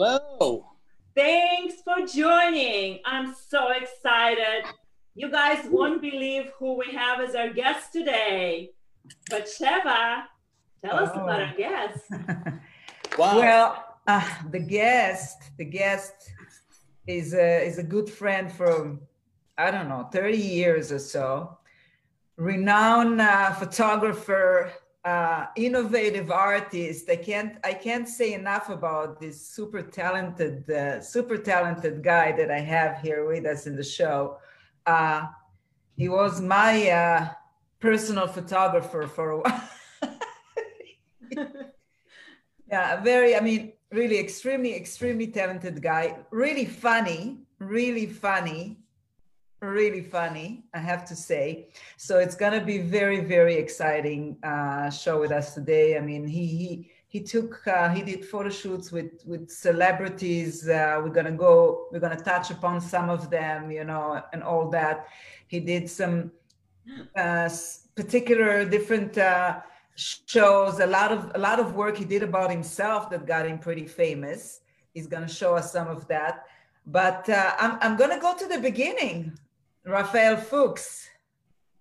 [0.00, 0.64] Hello.
[1.16, 3.00] Thanks for joining.
[3.04, 4.62] I'm so excited.
[5.16, 8.70] You guys won't believe who we have as our guest today.
[9.28, 10.22] But Sheva,
[10.84, 11.24] tell us Oh.
[11.24, 12.04] about our guest.
[13.18, 13.38] Wow.
[13.38, 16.14] Well, uh, the guest, the guest
[17.08, 19.00] is a, is a good friend from,
[19.56, 21.58] I don't know, 30 years or so.
[22.36, 24.70] Renowned uh, photographer,
[25.08, 27.08] uh, innovative artist.
[27.08, 32.50] I can't, I can't say enough about this super talented, uh, super talented guy that
[32.50, 34.38] I have here with us in the show.
[34.86, 35.20] Uh,
[35.96, 37.28] he was my uh,
[37.80, 39.68] personal photographer for a while.
[42.70, 46.18] Yeah, very, I mean, really extremely, extremely talented guy.
[46.30, 48.76] Really funny, really funny,
[49.60, 51.68] really funny, I have to say.
[51.96, 55.96] So it's gonna be very, very exciting uh, show with us today.
[55.96, 60.68] I mean, he he he took uh, he did photo shoots with with celebrities.
[60.68, 64.68] Uh, we're gonna go, we're gonna touch upon some of them, you know, and all
[64.70, 65.06] that.
[65.48, 66.30] He did some
[67.16, 67.48] uh,
[67.94, 69.60] particular different uh,
[69.98, 73.58] shows a lot of a lot of work he did about himself that got him
[73.58, 74.60] pretty famous
[74.94, 76.44] he's going to show us some of that
[76.86, 79.36] but uh, I'm, I'm going to go to the beginning
[79.88, 80.86] rafael fuchs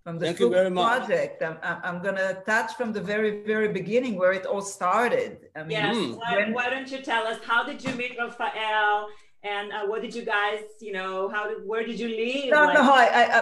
[0.04, 1.06] from the Thank you Fuchs very much.
[1.06, 4.62] project i'm, I'm, I'm going to touch from the very very beginning where it all
[4.78, 5.96] started i mean Yes.
[5.96, 6.18] Mm.
[6.22, 9.08] Why, why don't you tell us how did you meet Rafael
[9.44, 12.50] and uh, what did you guys, you know, how did where did you live?
[12.58, 12.82] no, Like- no.
[13.04, 13.42] I, I, I,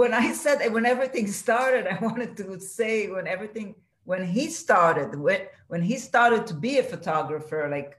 [0.00, 3.68] when I said when everything started, I wanted to say when everything
[4.10, 5.40] when he started when
[5.72, 7.90] when he started to be a photographer, like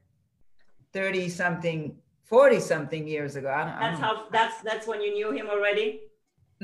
[0.93, 1.79] thirty something,
[2.33, 3.49] forty something years ago.
[3.49, 5.87] I don't, I That's don't- how that's that's when you knew him already.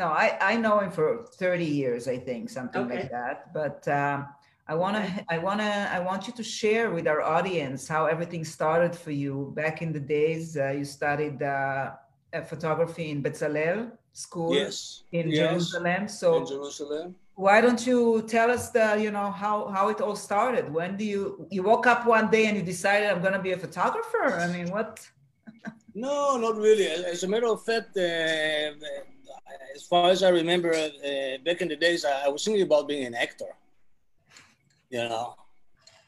[0.02, 1.08] no, I I know him for
[1.42, 2.96] thirty years, I think, something Okay.
[2.98, 3.38] like that.
[3.60, 4.18] But um,
[4.72, 5.04] I wanna
[5.36, 9.34] I wanna I want you to share with our audience how everything started for you
[9.62, 10.44] back in the days.
[10.58, 11.92] Uh, you studied uh,
[12.34, 13.78] uh, photography in Bezalel
[14.26, 14.76] School yes.
[15.20, 15.38] in yes.
[15.40, 16.02] Jerusalem.
[16.22, 17.08] So In Jerusalem.
[17.46, 18.00] why don't you
[18.36, 20.66] tell us the you know how how it all started?
[20.78, 21.22] When do you
[21.56, 24.26] you woke up one day and you decided I'm going to be a photographer?
[24.46, 24.94] I mean, what?
[25.94, 26.88] No, not really.
[26.88, 28.72] As a matter of fact, uh,
[29.76, 33.06] as far as I remember, uh, back in the days, I, was thinking about being
[33.06, 33.54] an actor,
[34.90, 35.36] you know,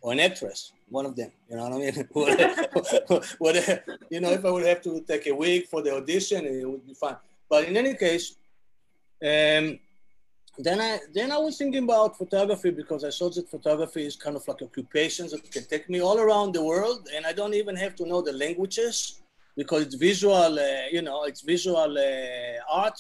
[0.02, 1.32] or an actress, one of them.
[1.50, 2.08] You know what I mean?
[2.14, 6.46] what, what, you know, if I would have to take a week for the audition,
[6.46, 7.18] it would be fine.
[7.50, 8.36] But in any case,
[9.22, 9.80] um,
[10.60, 14.36] then I then I was thinking about photography because I saw that photography is kind
[14.36, 17.76] of like occupations that can take me all around the world, and I don't even
[17.76, 19.23] have to know the languages
[19.56, 23.00] because it's visual, uh, you know, it's visual uh, art,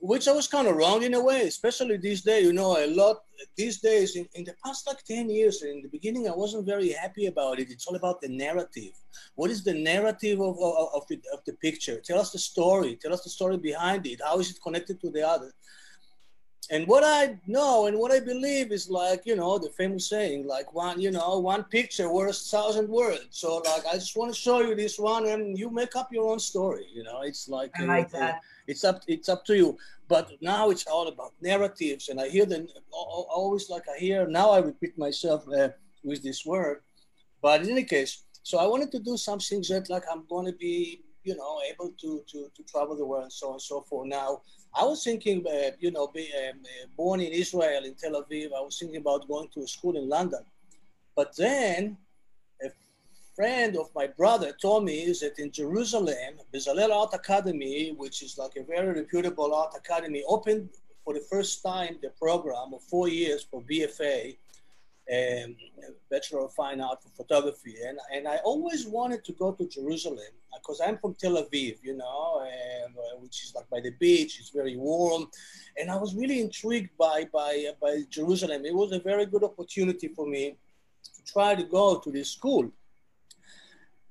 [0.00, 2.44] which I was kind of wrong in a way, especially these days.
[2.44, 3.16] You know, a lot
[3.56, 4.16] these days.
[4.16, 7.58] In, in the past like ten years, in the beginning, I wasn't very happy about
[7.58, 7.70] it.
[7.70, 8.92] It's all about the narrative.
[9.34, 11.02] What is the narrative of of, of,
[11.32, 12.00] of the picture?
[12.00, 12.98] Tell us the story.
[13.00, 14.20] Tell us the story behind it.
[14.22, 15.50] How is it connected to the other?
[16.70, 20.46] And what I know and what I believe is like, you know, the famous saying,
[20.46, 23.26] like one, you know, one picture worth a thousand words.
[23.30, 26.30] So like, I just want to show you this one and you make up your
[26.30, 26.86] own story.
[26.92, 28.40] You know, it's like, I like that.
[28.66, 29.76] it's up, it's up to you.
[30.08, 32.08] But now it's all about narratives.
[32.08, 35.70] And I hear them al- always like I hear, now I repeat myself uh,
[36.02, 36.80] with this word.
[37.42, 40.52] But in any case, so I wanted to do something that like I'm going to
[40.52, 43.80] be, you know, able to, to, to travel the world and so on and so
[43.82, 44.08] forth.
[44.08, 44.42] Now,
[44.76, 48.46] I was thinking, uh, you know, be, um, uh, born in Israel, in Tel Aviv,
[48.56, 50.44] I was thinking about going to a school in London.
[51.14, 51.96] But then
[52.60, 52.70] a
[53.36, 58.56] friend of my brother told me that in Jerusalem, Bezalel Art Academy, which is like
[58.56, 60.70] a very reputable art academy, opened
[61.04, 64.36] for the first time the program of four years for BFA,
[65.12, 65.56] um,
[66.10, 67.74] Bachelor of Fine Art for Photography.
[67.86, 71.96] And, and I always wanted to go to Jerusalem because I'm from Tel Aviv, you
[71.96, 75.28] know, um, uh, which is like by the beach, it's very warm.
[75.78, 78.64] And I was really intrigued by, by, by Jerusalem.
[78.64, 80.56] It was a very good opportunity for me
[81.16, 82.70] to try to go to this school.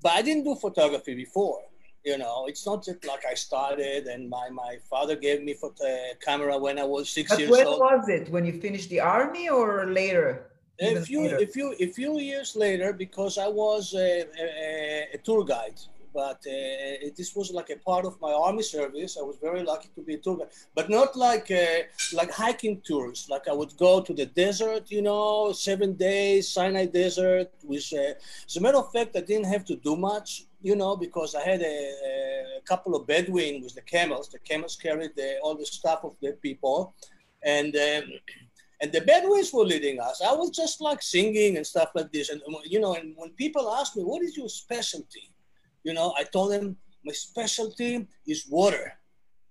[0.02, 1.62] But I didn't do photography before.
[2.04, 5.72] You know, it's not just like I started and my, my father gave me for
[5.78, 7.80] the camera when I was six But years when old.
[7.80, 8.30] was it?
[8.30, 10.50] When you finished the army or later?
[10.82, 11.38] A few, later?
[11.38, 15.80] a few, a few years later, because I was a, a, a tour guide,
[16.14, 19.18] but uh, this was like a part of my army service.
[19.20, 21.84] I was very lucky to be a tour guide, but not like uh,
[22.14, 23.28] like hiking tours.
[23.30, 27.52] Like I would go to the desert, you know, seven days, Sinai Desert.
[27.64, 28.14] With uh,
[28.48, 31.42] as a matter of fact, I didn't have to do much, you know, because I
[31.42, 34.30] had a, a couple of Bedouin with the camels.
[34.30, 36.96] The camels carried the, all the stuff of the people,
[37.44, 37.76] and.
[37.76, 38.04] Um,
[38.84, 40.22] and the Bedouins were leading us.
[40.22, 42.30] I was just like singing and stuff like this.
[42.30, 45.32] And um, you know, and when people ask me, "What is your specialty?"
[45.86, 46.76] You know, I told them
[47.06, 48.92] my specialty is water.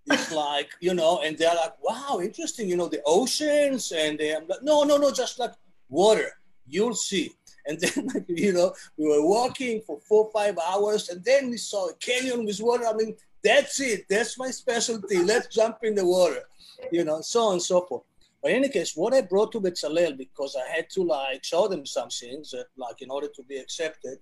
[0.04, 4.36] It's like you know, and they're like, "Wow, interesting." You know, the oceans, and they,
[4.36, 5.54] I'm um, like, "No, no, no, just like
[5.88, 6.30] water.
[6.66, 7.32] You'll see."
[7.64, 11.88] And then, you know, we were walking for four, five hours, and then we saw
[11.88, 12.84] a canyon with water.
[12.86, 14.04] I mean, that's it.
[14.10, 15.22] That's my specialty.
[15.22, 16.42] Let's jump in the water,
[16.90, 18.02] you know, so on and so forth.
[18.42, 21.68] But in any case, what I brought to Bezalel, because I had to like show
[21.68, 24.18] them some things that, like, in order to be accepted,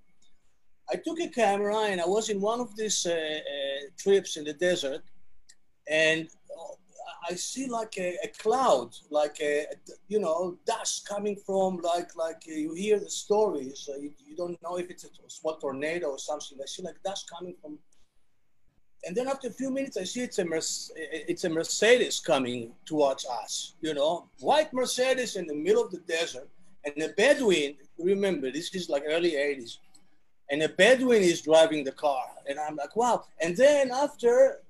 [0.92, 4.44] I took a camera and I was in one of these uh, uh, trips in
[4.44, 5.02] the desert,
[5.88, 6.28] and
[7.28, 9.66] I see like a, a cloud, like a,
[10.08, 13.88] you know dust coming from like like uh, you hear the stories.
[13.92, 16.58] Uh, you, you, don't know if it's a small tornado or something.
[16.60, 17.78] I see like dust coming from,
[19.04, 20.46] and then after a few minutes, I see it's a
[21.30, 23.74] it's a Mercedes coming towards us.
[23.80, 26.48] You know, white Mercedes in the middle of the desert,
[26.84, 27.76] and a Bedouin.
[27.98, 29.78] Remember, this is like early '80s,
[30.50, 33.24] and a Bedouin is driving the car, and I'm like, wow.
[33.40, 34.60] And then after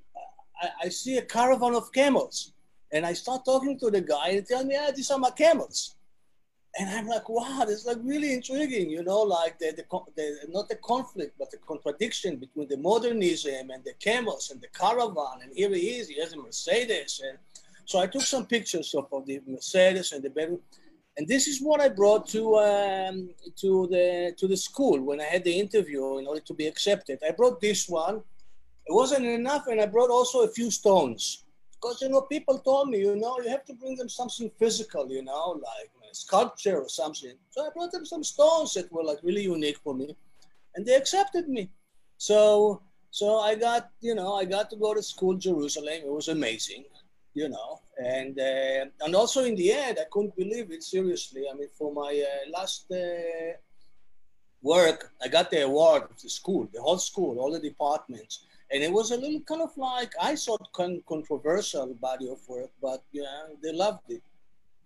[0.61, 2.53] I, I, see a caravan of camels.
[2.93, 5.31] And I start talking to the guy and he tell me, ah, these are my
[5.31, 5.95] camels.
[6.79, 9.85] And I'm like, wow, this is like really intriguing, you know, like the, the,
[10.17, 14.69] the, not the conflict, but the contradiction between the modernism and the camels and the
[14.69, 15.43] caravan.
[15.43, 17.21] And here he is, he has a Mercedes.
[17.29, 17.39] And
[17.85, 20.61] so I took some pictures of, of the Mercedes and the Bedouin.
[21.17, 25.25] And this is what I brought to um, to the to the school when I
[25.25, 27.19] had the interview in order to be accepted.
[27.29, 28.23] I brought this one
[28.91, 31.45] it wasn't enough, and I brought also a few stones
[31.75, 35.09] because you know people told me, you know, you have to bring them something physical,
[35.09, 37.35] you know, like sculpture or something.
[37.51, 40.17] So I brought them some stones that were like really unique for me,
[40.75, 41.71] and they accepted me.
[42.17, 46.01] So so I got you know I got to go to school Jerusalem.
[46.05, 46.85] It was amazing,
[47.35, 51.45] you know, and uh, and also in the end I couldn't believe it seriously.
[51.51, 52.91] I mean, for my uh, last.
[52.91, 53.57] Uh,
[54.63, 58.83] work, I got the award of the school, the whole school, all the departments and
[58.83, 63.03] it was a little kind of like I thought con- controversial body of work, but
[63.13, 64.23] yeah, they loved it.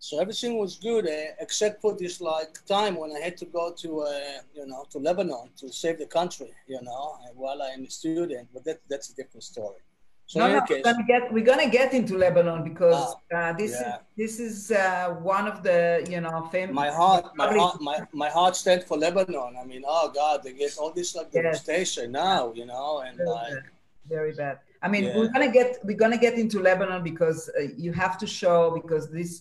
[0.06, 3.72] So everything was good uh, except for this like time when I had to go
[3.82, 4.10] to uh,
[4.54, 8.46] you know to Lebanon to save the country, you know, while I am a student.
[8.52, 9.80] But that that's a different story.
[10.26, 13.52] So no, no, case, we're gonna get we're gonna get into Lebanon because ah, uh,
[13.54, 13.94] this yeah.
[13.94, 16.74] is this is uh, one of the you know famous.
[16.74, 19.52] My heart, my heart, my, my heart stands for Lebanon.
[19.62, 22.24] I mean, oh God, they get all this like devastation yes.
[22.24, 23.64] now, you know, and like
[24.06, 24.58] very bad.
[24.82, 25.16] I mean, yeah.
[25.16, 29.10] we're gonna get we're gonna get into Lebanon because uh, you have to show because
[29.10, 29.32] this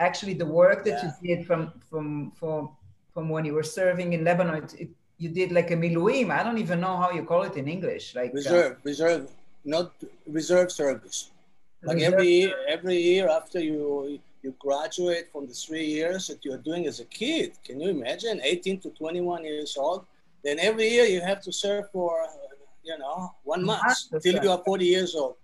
[0.00, 1.12] actually the work that yeah.
[1.20, 2.70] you did from from from
[3.14, 4.56] from when you were serving in Lebanon.
[4.64, 6.30] It, it, you did like a miluim.
[6.30, 8.14] I don't even know how you call it in English.
[8.14, 9.30] Like reserve, uh, reserve,
[9.64, 9.92] not
[10.26, 11.30] reserve service.
[11.82, 12.14] Like reserve.
[12.14, 16.86] every year, every year after you you graduate from the three years that you're doing
[16.86, 17.52] as a kid.
[17.62, 18.40] Can you imagine?
[18.42, 20.06] 18 to 21 years old.
[20.42, 22.26] Then every year you have to serve for
[22.82, 23.82] you know, one month
[24.22, 25.36] till you are 40 years old.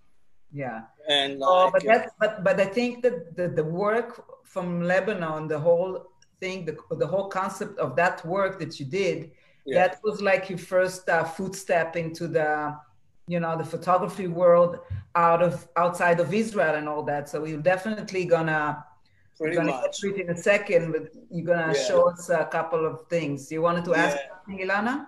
[0.51, 0.81] Yeah.
[1.07, 5.47] And like, oh, but that, but but I think that the, the work from Lebanon,
[5.47, 6.07] the whole
[6.39, 9.31] thing, the, the whole concept of that work that you did,
[9.65, 9.87] yeah.
[9.87, 12.75] that was like your first uh, footstep into the,
[13.27, 14.79] you know, the photography world
[15.15, 17.27] out of outside of Israel and all that.
[17.29, 18.83] So we're definitely gonna
[19.37, 19.83] Pretty gonna much.
[19.83, 21.87] get to it in a second, but you're gonna yeah.
[21.87, 23.51] show us a couple of things.
[23.51, 24.29] You wanted to ask yeah.
[24.29, 25.07] something, Ilana?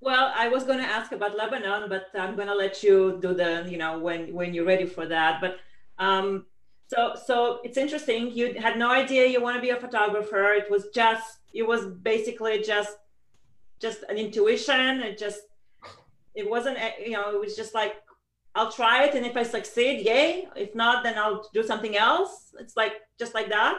[0.00, 3.34] Well, I was going to ask about Lebanon, but I'm going to let you do
[3.34, 5.42] the, you know, when when you're ready for that.
[5.42, 5.58] But
[5.98, 6.46] um,
[6.90, 8.32] so so it's interesting.
[8.32, 10.52] You had no idea you want to be a photographer.
[10.60, 12.96] It was just it was basically just
[13.80, 15.00] just an intuition.
[15.00, 15.40] It just
[16.34, 17.94] it wasn't eh, you know it was just like
[18.56, 20.48] I'll try it, and if I succeed, yay.
[20.56, 22.52] If not, then I'll do something else.
[22.58, 23.76] It's like just like that.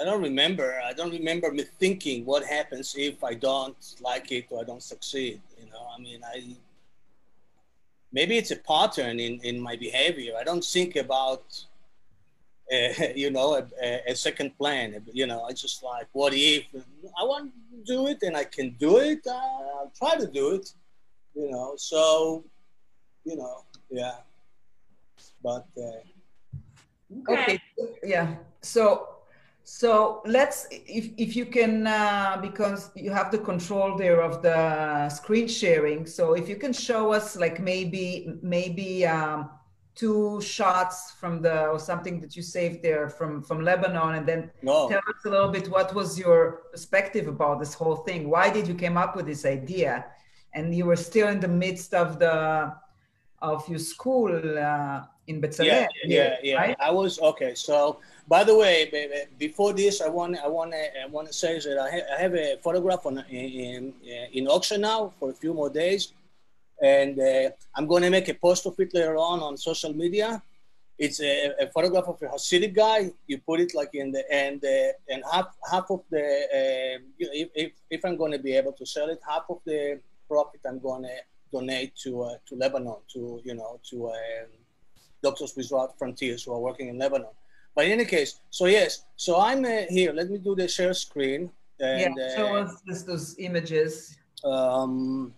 [0.00, 0.80] I don't remember.
[0.84, 4.82] I don't remember me thinking what happens if I don't like it or I don't
[4.82, 5.40] succeed.
[5.60, 6.56] You know, I mean, I
[8.12, 10.34] maybe it's a pattern in, in my behavior.
[10.38, 11.44] I don't think about,
[12.72, 15.02] uh, you know, a, a, second plan.
[15.12, 16.64] You know, I just like, what if
[17.18, 19.26] I want to do it and I can do it?
[19.26, 20.72] Uh, I'll try to do it.
[21.34, 22.44] You know, so,
[23.24, 24.16] you know, yeah.
[25.42, 27.60] But uh, okay.
[27.78, 28.36] okay, yeah.
[28.60, 29.18] So
[29.70, 35.10] so let's, if, if you can, uh, because you have the control there of the
[35.10, 36.06] screen sharing.
[36.06, 39.50] So if you can show us like maybe, maybe um,
[39.98, 44.50] two shots from the, or something that you saved there from, from Lebanon and then
[44.62, 48.30] tell us a little bit what was your perspective about this whole thing?
[48.30, 50.06] Why did you came up with this idea?
[50.54, 52.72] And you were still in the midst of the,
[53.42, 55.66] of your school uh, in Bezalel.
[55.66, 56.56] Yeah, yeah, yeah.
[56.56, 56.76] Right?
[56.80, 57.54] I was okay.
[57.54, 61.78] So, by the way, before this, I want I want I want to say that
[61.78, 63.94] I, ha- I have a photograph on in,
[64.32, 66.12] in auction now for a few more days,
[66.82, 70.42] and uh, I'm going to make a post of it later on on social media.
[70.98, 73.12] It's a, a, photograph of a Hasidic guy.
[73.28, 77.48] You put it like in the and uh, and half half of the uh, if,
[77.54, 80.80] if, if I'm going to be able to sell it, half of the profit I'm
[80.80, 81.16] going to
[81.52, 84.50] donate to uh, to Lebanon to you know to um,
[85.22, 87.30] Doctors Without Frontiers who are working in Lebanon.
[87.76, 90.12] But in any case, so yes, so I'm uh, here.
[90.12, 91.50] Let me do the share screen.
[91.78, 94.16] And, yeah, show uh, us those images.
[94.42, 95.32] Um,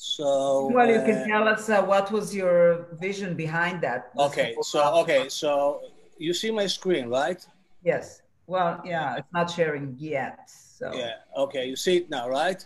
[0.00, 4.12] so well, you can uh, tell us uh, what was your vision behind that.
[4.16, 5.80] Okay, so okay, so
[6.18, 7.44] you see my screen, right?
[7.82, 8.22] Yes.
[8.46, 10.38] Well, yeah, it's not sharing yet.
[10.46, 12.64] So yeah, okay, you see it now, right?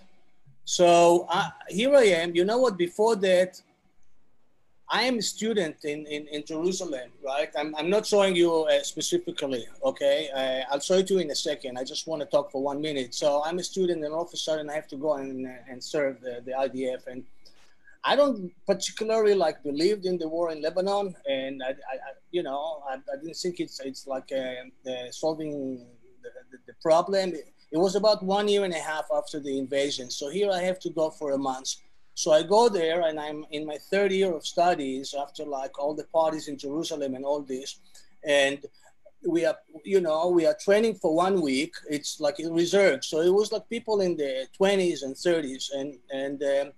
[0.64, 2.36] So uh, here I am.
[2.36, 2.76] You know what?
[2.76, 3.58] Before that,
[4.94, 7.49] I am a student in, in, in Jerusalem, right?
[7.58, 10.28] I'm, I'm not showing you uh, specifically, okay?
[10.34, 11.78] Uh, I'll show it to you in a second.
[11.78, 13.14] I just want to talk for one minute.
[13.14, 15.82] So I'm a student, and all of a sudden I have to go and, and
[15.82, 17.06] serve the, the IDF.
[17.06, 17.25] And
[18.04, 22.42] I don't particularly like believed in the war in Lebanon, and I, I, I you
[22.42, 25.87] know, I, I, didn't think it's it's like uh, solving
[26.22, 27.32] the, the, the problem.
[27.32, 30.11] It was about one year and a half after the invasion.
[30.11, 31.76] So here I have to go for a month.
[32.14, 35.95] So I go there and I'm in my third year of studies after like all
[35.95, 37.81] the parties in Jerusalem and all this.
[38.25, 38.64] And
[39.26, 41.75] we are, you know, we are training for one week.
[41.88, 43.04] It's like in reserve.
[43.04, 45.73] So it was like people in the 20s and 30s.
[45.73, 46.73] And, and, um,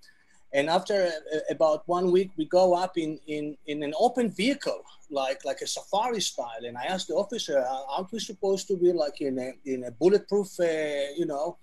[0.52, 4.84] and after uh, about one week, we go up in, in, in an open vehicle
[5.10, 6.64] like like a safari style.
[6.66, 9.90] And I asked the officer, aren't we supposed to be like in a in a
[9.90, 11.56] bulletproof, uh, you know,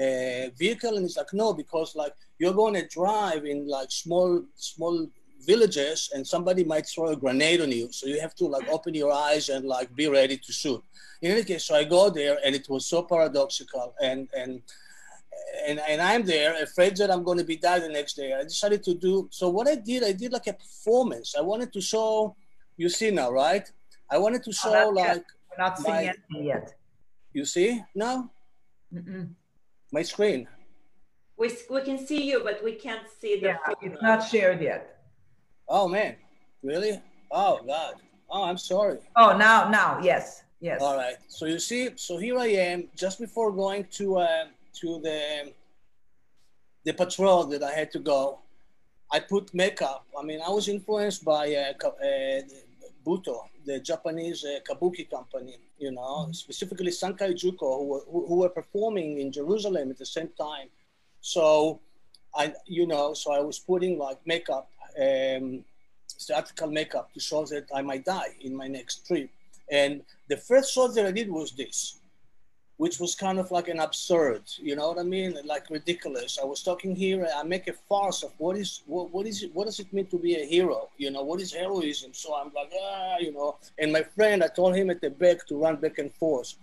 [0.00, 0.96] uh, vehicle?
[0.96, 5.08] And it's like, no, because like you're going to drive in like small small
[5.46, 7.88] villages, and somebody might throw a grenade on you.
[7.92, 10.82] So you have to like open your eyes and like be ready to shoot.
[11.22, 14.62] In any case, so I go there, and it was so paradoxical, and and
[15.66, 18.32] and, and I'm there afraid that I'm going to be dead the next day.
[18.32, 19.48] I decided to do so.
[19.48, 21.34] What I did, I did like a performance.
[21.36, 22.36] I wanted to show
[22.76, 23.70] you see now, right?
[24.10, 26.74] I wanted to oh, show oh, like We're not seeing my, anything yet.
[27.32, 28.30] You see now?
[28.92, 29.30] Mm-mm.
[29.92, 30.48] My screen.
[31.36, 33.46] We, we can see you, but we can't see the.
[33.48, 34.98] Yeah, it's not shared yet.
[35.68, 36.16] Oh man,
[36.62, 37.00] really?
[37.30, 37.94] Oh God.
[38.28, 38.98] Oh, I'm sorry.
[39.14, 40.80] Oh, now, now, yes, yes.
[40.82, 41.16] All right.
[41.28, 44.44] So you see, so here I am, just before going to uh,
[44.80, 45.52] to the
[46.84, 48.40] the patrol that I had to go.
[49.12, 50.04] I put makeup.
[50.18, 52.40] I mean, I was influenced by uh, uh,
[53.04, 58.48] Butoh, the Japanese uh, kabuki company, you know, specifically Sankai Juku, who were, who were
[58.48, 60.68] performing in Jerusalem at the same time.
[61.20, 61.80] So,
[62.34, 65.64] I, you know, so I was putting like makeup, um,
[66.20, 69.28] theatrical makeup to show that I might die in my next trip.
[69.70, 71.98] And the first shot that I did was this
[72.76, 75.36] which was kind of like an absurd, you know what I mean?
[75.44, 76.38] Like ridiculous.
[76.40, 79.54] I was talking here, I make a farce of what is what, what is it,
[79.54, 80.88] what does it mean to be a hero?
[80.98, 82.12] You know, what is heroism?
[82.12, 83.56] So I'm like, ah, you know.
[83.78, 86.54] And my friend, I told him at the back to run back and forth.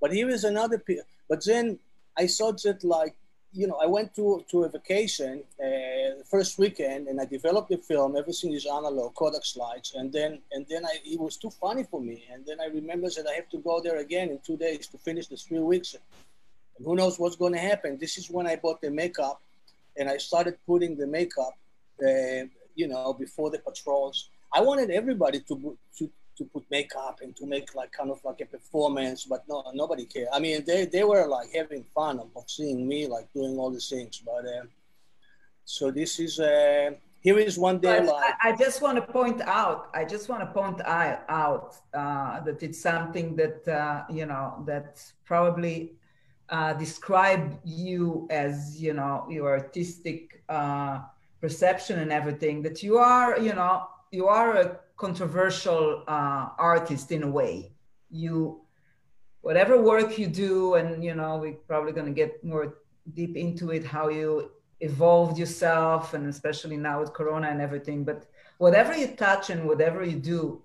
[0.00, 0.82] But here is another.
[1.28, 1.78] But then
[2.18, 3.14] I saw that like
[3.52, 7.76] you know, I went to, to a vacation uh, first weekend and I developed the
[7.76, 8.16] film.
[8.16, 12.00] Everything is analog, Kodak slides, and then and then I it was too funny for
[12.00, 12.24] me.
[12.32, 14.98] And then I remember that I have to go there again in two days to
[14.98, 15.94] finish the three weeks.
[15.94, 17.98] And who knows what's going to happen?
[18.00, 19.42] This is when I bought the makeup,
[19.98, 21.54] and I started putting the makeup,
[22.02, 22.44] uh,
[22.74, 24.30] you know, before the patrols.
[24.54, 28.40] I wanted everybody to to to put makeup and to make like kind of like
[28.40, 30.28] a performance, but no, nobody cared.
[30.32, 33.70] I mean, they, they were like having fun of, of seeing me like doing all
[33.70, 34.22] these things.
[34.24, 34.64] But uh,
[35.64, 38.00] so this is uh, here is one day.
[38.00, 39.90] Like, I, I, just want to point out.
[39.94, 45.00] I just want to point out uh, that it's something that uh, you know that
[45.24, 45.92] probably
[46.48, 51.00] uh, describe you as you know your artistic uh,
[51.40, 52.62] perception and everything.
[52.62, 57.72] That you are you know you are a controversial uh, artist in a way.
[58.10, 58.60] You,
[59.40, 62.78] whatever work you do, and you know, we're probably going to get more
[63.14, 68.04] deep into it, how you evolved yourself, and especially now with Corona and everything.
[68.04, 68.26] But
[68.58, 70.62] whatever you touch and whatever you do,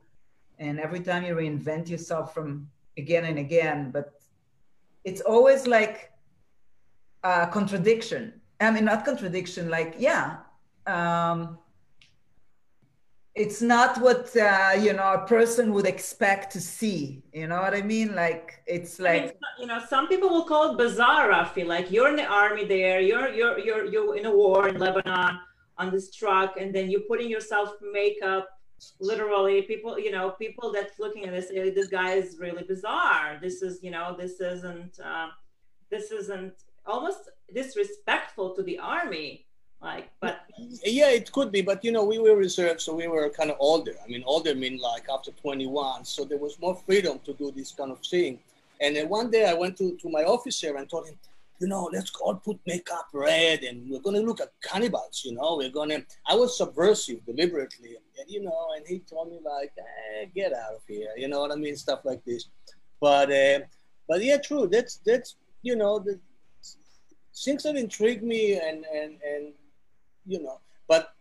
[0.60, 4.20] and every time you reinvent yourself from again and again, but
[5.06, 6.12] it's always like
[7.24, 8.42] a contradiction.
[8.60, 10.38] I mean, not contradiction, like, yeah,
[10.88, 11.60] um,
[13.44, 17.74] it's not what uh, you know a person would expect to see you know what
[17.74, 18.10] i mean?
[18.15, 21.91] Like it's like I mean, you know some people will call it bizarre rafi like
[21.91, 25.39] you're in the army there you're you're you're you're in a war in lebanon
[25.77, 28.48] on this truck and then you're putting yourself makeup
[29.00, 33.39] literally people you know people that's looking at this say this guy is really bizarre.
[33.41, 35.27] This is you know this isn't uh,
[35.89, 36.53] this isn't
[36.86, 39.47] almost disrespectful to the army
[39.81, 40.41] like but
[40.84, 43.57] yeah it could be but you know we were reserved so we were kind of
[43.60, 43.93] older.
[44.03, 47.72] I mean older mean like after 21 so there was more freedom to do this
[47.72, 48.39] kind of thing.
[48.81, 51.15] And then one day i went to, to my officer and told him
[51.60, 55.34] you know let's all put makeup red and we're going to look at cannibals you
[55.34, 55.57] know?
[55.57, 59.74] We're going to i was subversive deliberately and you know and he told me like
[59.77, 61.75] eh, get out of here you know what i mean?
[61.75, 62.48] Stuff like this.
[63.00, 63.60] But uh,
[64.07, 66.19] but yeah true that's that's you know the
[67.36, 69.53] things that intrigue me and and and
[70.27, 71.13] you know, but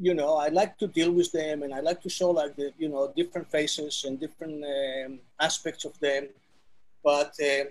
[0.00, 2.72] you know, I like to deal with them and I like to show like the,
[2.78, 6.28] you know, different faces and different um, aspects of them.
[7.02, 7.64] But, uh,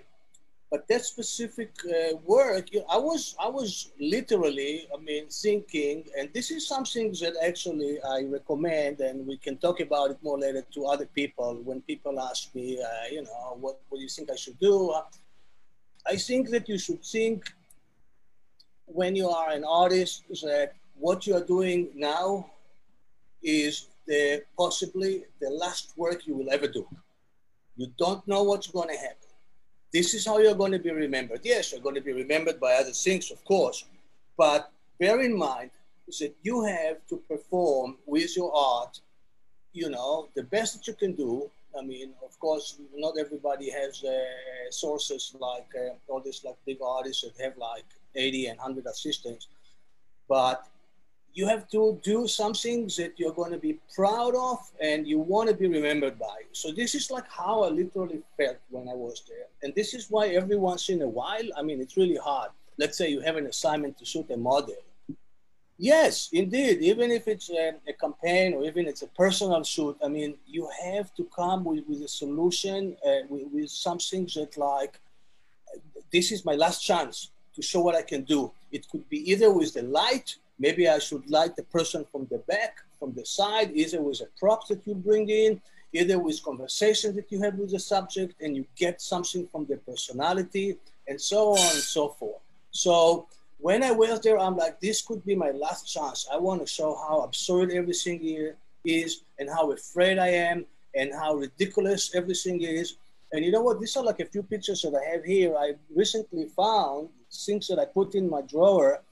[0.70, 6.04] but that specific uh, work, you know, I was, I was literally, I mean, thinking,
[6.18, 10.38] and this is something that actually I recommend, and we can talk about it more
[10.38, 14.08] later to other people when people ask me, uh, you know, what, what do you
[14.10, 14.94] think I should do?
[16.06, 17.50] I think that you should think
[18.92, 22.50] when you are an artist that what you are doing now
[23.42, 26.86] is the possibly the last work you will ever do.
[27.76, 29.28] You don't know what's going to happen.
[29.92, 31.40] This is how you're going to be remembered.
[31.44, 33.84] Yes, you're going to be remembered by other things, of course,
[34.36, 35.70] but bear in mind
[36.18, 39.00] that you have to perform with your art,
[39.72, 41.50] you know, the best that you can do.
[41.78, 44.10] I mean, of course, not everybody has uh,
[44.70, 47.84] sources like uh, all these like big artists that have like
[48.18, 49.48] 80 and 100 assistants.
[50.28, 50.66] But
[51.38, 55.48] you have to do something that you're going to be proud of and you want
[55.48, 56.38] to be remembered by.
[56.52, 59.46] So this is like how I literally felt when I was there.
[59.62, 62.50] And this is why every once in a while, I mean, it's really hard.
[62.76, 64.76] Let's say you have an assignment to shoot a model.
[65.78, 66.80] Yes, indeed.
[66.80, 70.68] Even if it's a, a campaign or even it's a personal shoot, I mean, you
[70.84, 74.98] have to come with, with a solution, uh, with, with something that like,
[76.12, 78.52] this is my last chance to show what I can do.
[78.70, 82.38] It could be either with the light, maybe I should light the person from the
[82.38, 85.60] back, from the side, either with a prop that you bring in,
[85.92, 89.78] either with conversation that you have with the subject and you get something from their
[89.78, 90.76] personality
[91.08, 92.42] and so on and so forth.
[92.70, 93.26] So
[93.58, 96.28] when I was there, I'm like, this could be my last chance.
[96.32, 101.12] I want to show how absurd everything here is and how afraid I am and
[101.12, 102.96] how ridiculous everything is.
[103.32, 103.80] And you know what?
[103.80, 105.56] These are like a few pictures that I have here.
[105.56, 109.02] I recently found things that I put in my drawer.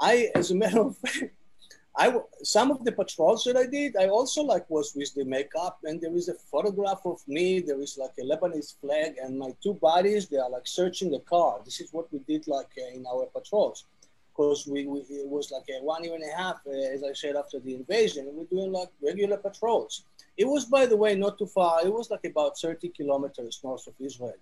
[0.00, 1.30] I, as a matter of fact,
[1.98, 5.78] I some of the patrols that I did, I also like was with the makeup,
[5.84, 7.60] and there is a photograph of me.
[7.60, 10.28] There is like a Lebanese flag, and my two bodies.
[10.28, 11.60] They are like searching the car.
[11.64, 13.84] This is what we did like uh, in our patrols,
[14.28, 17.14] because we, we, it was like a one year and a half, uh, as I
[17.14, 18.28] said, after the invasion.
[18.30, 20.04] We're doing like regular patrols.
[20.36, 21.80] It was, by the way, not too far.
[21.82, 24.34] It was like about 30 kilometers north of Israel.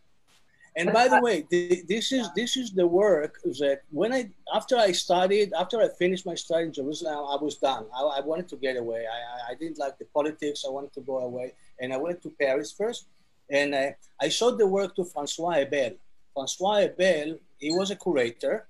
[0.76, 1.46] And by the way,
[1.88, 6.26] this is this is the work that when I after I studied after I finished
[6.26, 7.84] my study in Jerusalem, I was done.
[7.96, 9.06] I, I wanted to get away.
[9.06, 10.64] I, I didn't like the politics.
[10.66, 13.06] I wanted to go away, and I went to Paris first.
[13.50, 15.92] And I, I showed the work to Francois Hebel.
[16.32, 18.66] Francois Hebel, he was a curator,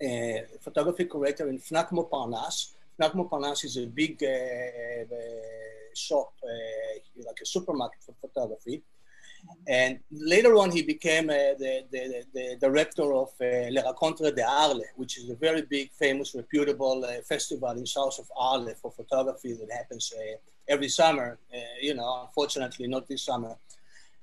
[0.00, 2.74] a photography curator in Fnac Montparnasse.
[3.00, 5.16] Fnac Montparnasse is a big uh, uh,
[5.94, 8.82] shop, uh, like a supermarket for photography.
[9.68, 14.44] And later on, he became uh, the, the, the, director of uh, Le Rencontre de
[14.44, 18.92] Arles, which is a very big, famous, reputable uh, festival in south of Arles for
[18.92, 20.36] photography that happens uh,
[20.68, 21.38] every summer.
[21.52, 23.56] Uh, you know, unfortunately, not this summer.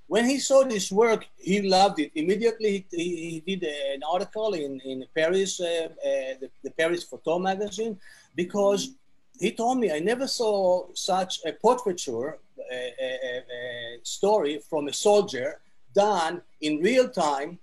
[0.07, 2.11] When he saw this work, he loved it.
[2.15, 5.89] Immediately, he, he did an article in, in Paris, uh,
[6.39, 7.97] the, the Paris Photo magazine,
[8.35, 8.95] because
[9.39, 12.39] he told me I never saw such a portraiture
[14.03, 15.59] story from a soldier
[15.93, 17.59] done in real time,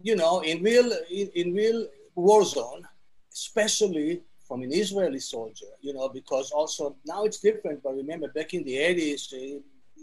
[0.00, 2.86] you know, in real in, in real war zone,
[3.32, 7.82] especially from an Israeli soldier, you know, because also now it's different.
[7.82, 9.60] But remember, back in the 80s, uh,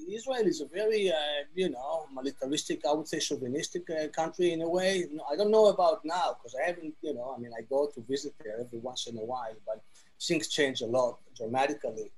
[0.07, 4.61] Israel is a very, uh, you know, militaristic, I would say chauvinistic uh, country in
[4.61, 5.05] a way.
[5.31, 8.01] I don't know about now because I haven't, you know, I mean, I go to
[8.01, 9.81] visit there every once in a while, but
[10.21, 12.11] things change a lot dramatically.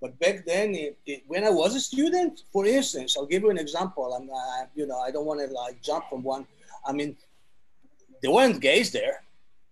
[0.00, 3.50] But back then, it, it, when I was a student, for instance, I'll give you
[3.50, 4.14] an example.
[4.14, 6.46] I'm, uh, you know, I don't want to like jump from one.
[6.86, 7.16] I mean,
[8.22, 9.22] there weren't gays there,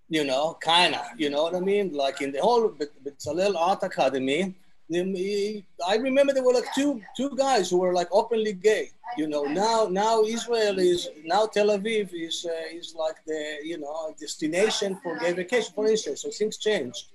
[0.08, 1.92] you know, kind of, you know what I mean?
[1.92, 4.54] Like in the whole Bezalel Art Academy,
[4.92, 8.90] I remember there were like two two guys who were like openly gay.
[9.16, 13.78] You know, now now Israel is now Tel Aviv is uh, is like the you
[13.78, 16.22] know destination for gay vacation, for instance.
[16.22, 17.06] So things changed.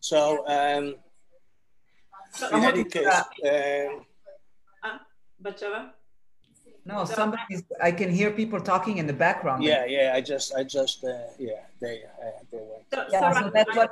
[0.00, 0.96] So, um,
[2.34, 4.98] So, in any case, uh,
[5.42, 5.90] Batsheva?
[6.84, 7.62] No, somebody's.
[7.80, 9.62] I can hear people talking in the background.
[9.62, 12.84] yeah, yeah, I just, I just, uh, yeah, they, uh, they went.
[12.92, 13.32] So, Yeah.
[13.32, 13.90] so So that's what.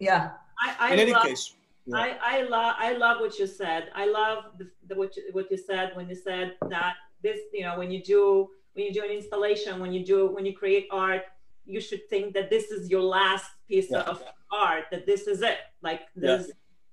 [0.00, 0.30] Yeah.
[0.60, 1.54] I, I In any love, case,
[1.86, 1.96] yeah.
[1.96, 3.90] I, I love I love what you said.
[3.94, 7.62] I love the, the, what you, what you said when you said that this you
[7.64, 10.86] know when you do when you do an installation when you do when you create
[10.92, 11.22] art
[11.66, 14.02] you should think that this is your last piece Yeah.
[14.12, 16.50] of art that this is it like there's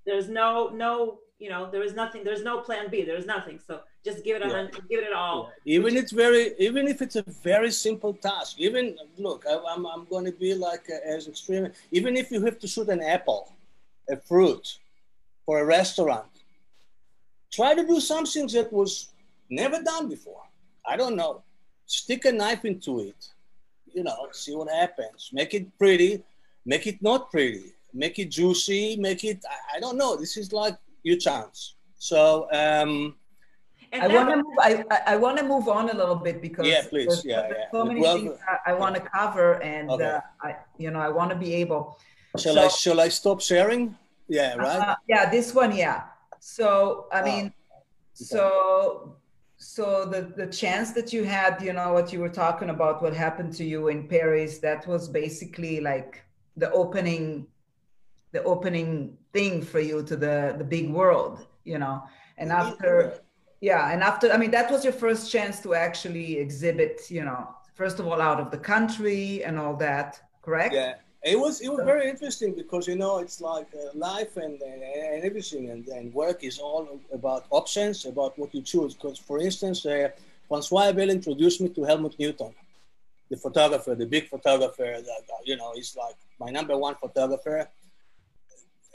[0.10, 0.50] there's no
[0.86, 0.92] no
[1.44, 3.74] you know there is nothing there's no plan B there's nothing so
[4.08, 4.68] just give it Yeah.
[4.92, 5.76] give it all Yeah.
[5.76, 8.52] Even it's very, even if it's a very simple task.
[8.68, 8.84] Even
[9.26, 11.66] look, I, I'm, I'm going to be like uh, as extreme.
[11.98, 13.44] Even if you have to shoot an apple,
[14.16, 14.66] a fruit,
[15.46, 16.32] for a restaurant,
[17.58, 18.92] try to do something that was
[19.62, 20.44] never done before.
[20.92, 21.34] I don't know.
[22.00, 23.22] Stick a knife into it.
[23.98, 25.20] You know, see what happens.
[25.40, 26.12] Make it pretty.
[26.72, 27.68] Make it not pretty.
[27.94, 28.96] Make it juicy.
[28.98, 29.44] Make it.
[29.50, 30.16] I, I don't know.
[30.16, 31.76] This is like your chance.
[31.98, 32.48] So.
[32.52, 33.16] um
[33.92, 34.46] and I want to move.
[34.62, 37.08] I, I, I want to move on a little bit because Yeah, please.
[37.08, 37.72] there's- Yeah, there's yeah.
[37.72, 40.06] so many Well, things I, I want to cover, and Okay.
[40.06, 41.98] uh, I, you know, I want to be able.
[42.38, 43.96] Shall So- I shall I stop sharing?
[44.28, 44.80] Yeah, right.
[44.90, 46.04] Uh, yeah, this one, yeah.
[46.40, 47.54] So I Oh, mean,
[48.14, 49.16] so
[49.58, 53.14] so the the chance that you had, you know, what you were talking about, what
[53.16, 56.22] happened to you in Paris, that was basically like
[56.58, 57.48] the opening,
[58.32, 62.04] the opening thing for you to the the big world, you know.
[62.38, 63.20] And after,
[63.60, 67.50] yeah, and after, I mean, that was your first chance to actually exhibit, you know,
[67.74, 70.74] first of all, out of the country and all that, correct?
[70.74, 74.62] Yeah, it was it was very interesting because you know it's like uh, life and,
[74.62, 76.84] and and everything and, and work is all
[77.20, 78.94] about options about what you choose.
[78.94, 80.10] Because for instance, uh,
[80.48, 82.54] Francois Hebel introduced me to Helmut Newton,
[83.30, 87.68] the photographer, the big photographer that uh, you know is like my number one photographer,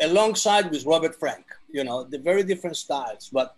[0.00, 1.46] alongside with Robert Frank.
[1.70, 3.57] You know, the very different styles, but.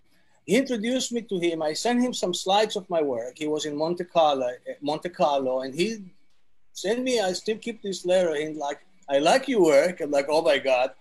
[0.48, 1.60] He introduced me to him.
[1.60, 3.36] I sent him some slides of my work.
[3.36, 6.04] He was in Monte Carlo, uh, Monte Carlo, and he
[6.72, 10.00] sent me, I still keep this letter in like, I like your work.
[10.00, 10.92] I'm like, oh my God,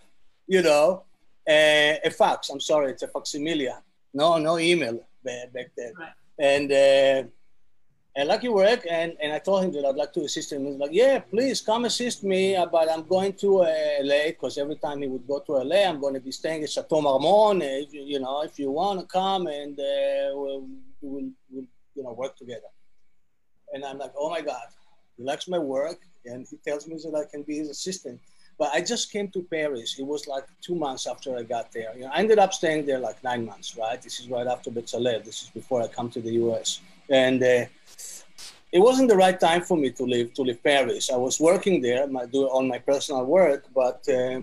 [0.47, 1.03] you know,
[1.47, 2.49] uh, a fax.
[2.49, 3.69] I'm sorry, it's a facsimile.
[4.15, 5.93] No, no email back then.
[5.99, 6.09] Right.
[6.39, 7.29] And uh,
[8.17, 8.85] I like your work.
[8.89, 10.65] And, and I told him that I'd like to assist him.
[10.65, 12.55] He's like, yeah, please come assist me.
[12.55, 15.83] uh, But I'm going to uh, LA because every time he would go to LA,
[15.89, 17.61] I'm going to be staying at Chateau Marmont.
[17.61, 20.65] Uh, if you, you know, if you want to come and uh, we'll,
[21.01, 22.71] we'll, we'll, you know, work together.
[23.73, 24.67] And I'm like, oh my God,
[25.17, 28.19] he likes my work and he tells me that I can be his assistant.
[28.57, 29.99] But I just came to Paris.
[29.99, 31.91] It was like two months after I got there.
[31.93, 34.01] You know, I ended up staying there like nine months, right?
[34.01, 35.25] This is right after Bezalel.
[35.25, 36.79] This is before I come to the US.
[37.09, 37.65] And uh,
[38.71, 41.09] it wasn't the right time for me to leave to leave Paris.
[41.09, 44.41] I was working there, my, do on my personal work, but uh,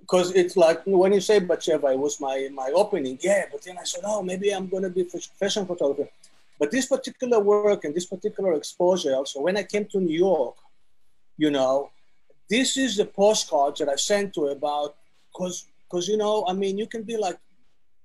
[0.00, 3.18] because it's like when you say Batsheva, it was my my opening.
[3.20, 5.04] Yeah, but then I said, oh, maybe I'm going to be
[5.40, 6.08] fashion photographer.
[6.58, 10.56] But this particular work and this particular exposure, also when I came to New York,
[11.36, 11.90] you know,
[12.48, 14.94] this is the postcards that I sent to about
[15.32, 17.38] because because you know, I mean, you can be like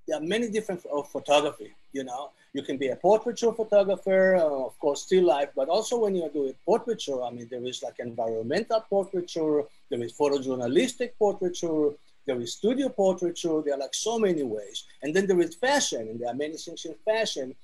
[0.08, 1.74] there are many different of photography.
[1.92, 6.00] You know, you can be a portraiture photographer, uh, of course, still life, but also
[6.00, 11.92] when you're doing portraiture, I mean, there is like environmental portraiture, there is photojournalistic portraiture,
[12.30, 13.62] there is studio portraiture.
[13.64, 16.58] There are like so many ways, and then there is fashion, and there are many
[16.58, 17.56] things in fashion.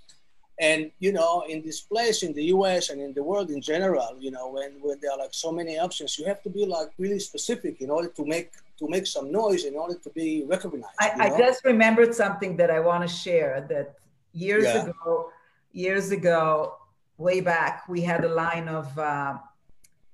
[0.59, 2.89] And you know, in this place, in the U.S.
[2.89, 5.77] and in the world in general, you know, when, when there are like so many
[5.77, 9.31] options, you have to be like really specific in order to make to make some
[9.31, 10.97] noise, in order to be recognized.
[10.99, 13.95] I, I just remembered something that I want to share that
[14.35, 14.83] years Yeah.
[14.83, 15.31] ago,
[15.71, 16.75] years ago,
[17.17, 19.37] way back, we had a line of, uh,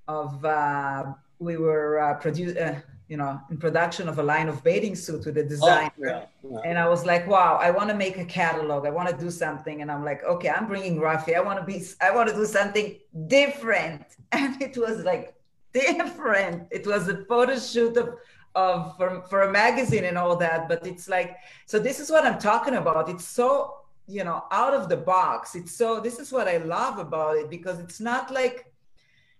[0.08, 4.64] of uh, we were uh, produ- uh, you know, in production of a line of
[4.64, 6.58] bathing suit with a Oh, yeah, yeah.
[6.64, 8.86] And I was like, wow, I want to make a catalog.
[8.86, 9.82] I want to do something.
[9.82, 11.36] And I'm like, okay, I'm bringing Rafi.
[11.36, 14.02] I want to be, I want to do something different.
[14.32, 15.34] And it was like
[15.74, 16.68] different.
[16.70, 18.08] It was a photo shoot of,
[18.54, 20.68] of for, for a magazine and all that.
[20.70, 23.10] But it's like, so this is what I'm talking about.
[23.10, 23.74] It's so,
[24.06, 25.54] you know, out of the box.
[25.54, 28.72] It's so, this is what I love about it because it's not like,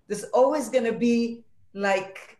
[0.08, 1.42] there's always going to be
[1.74, 2.38] like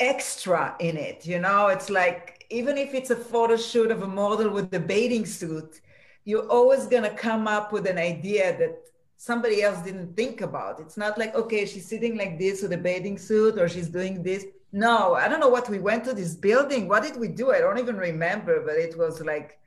[0.00, 1.68] extra in it you know?
[1.68, 5.80] It's like even if it's a photo shoot of a model with the bathing suit
[6.24, 8.78] you're always going to come up with an idea that
[9.16, 10.80] somebody else didn't think about.
[10.80, 14.22] It's not like okay she's sitting like this with a bathing suit or she's doing
[14.22, 14.46] this.
[14.72, 16.88] No i don't know what we went to this building.
[16.88, 17.52] What did we do?
[17.52, 19.58] I don't even remember but it was like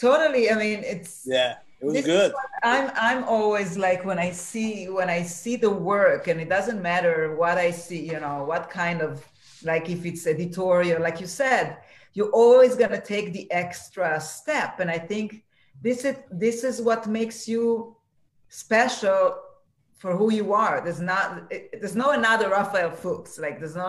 [0.00, 2.32] totally i mean it's Yeah, It was good.
[2.62, 6.82] I'm I'm always like when I see when I see the work, and it doesn't
[6.82, 9.24] matter what I see, you know, what kind of
[9.62, 11.78] like if it's editorial, like you said,
[12.14, 14.80] you're always gonna take the extra step.
[14.80, 15.44] And I think
[15.80, 17.96] this is this is what makes you
[18.48, 19.38] special
[19.98, 20.80] for who you are.
[20.84, 23.38] There's not there's no another Rafael Fuchs.
[23.38, 23.88] Like there's no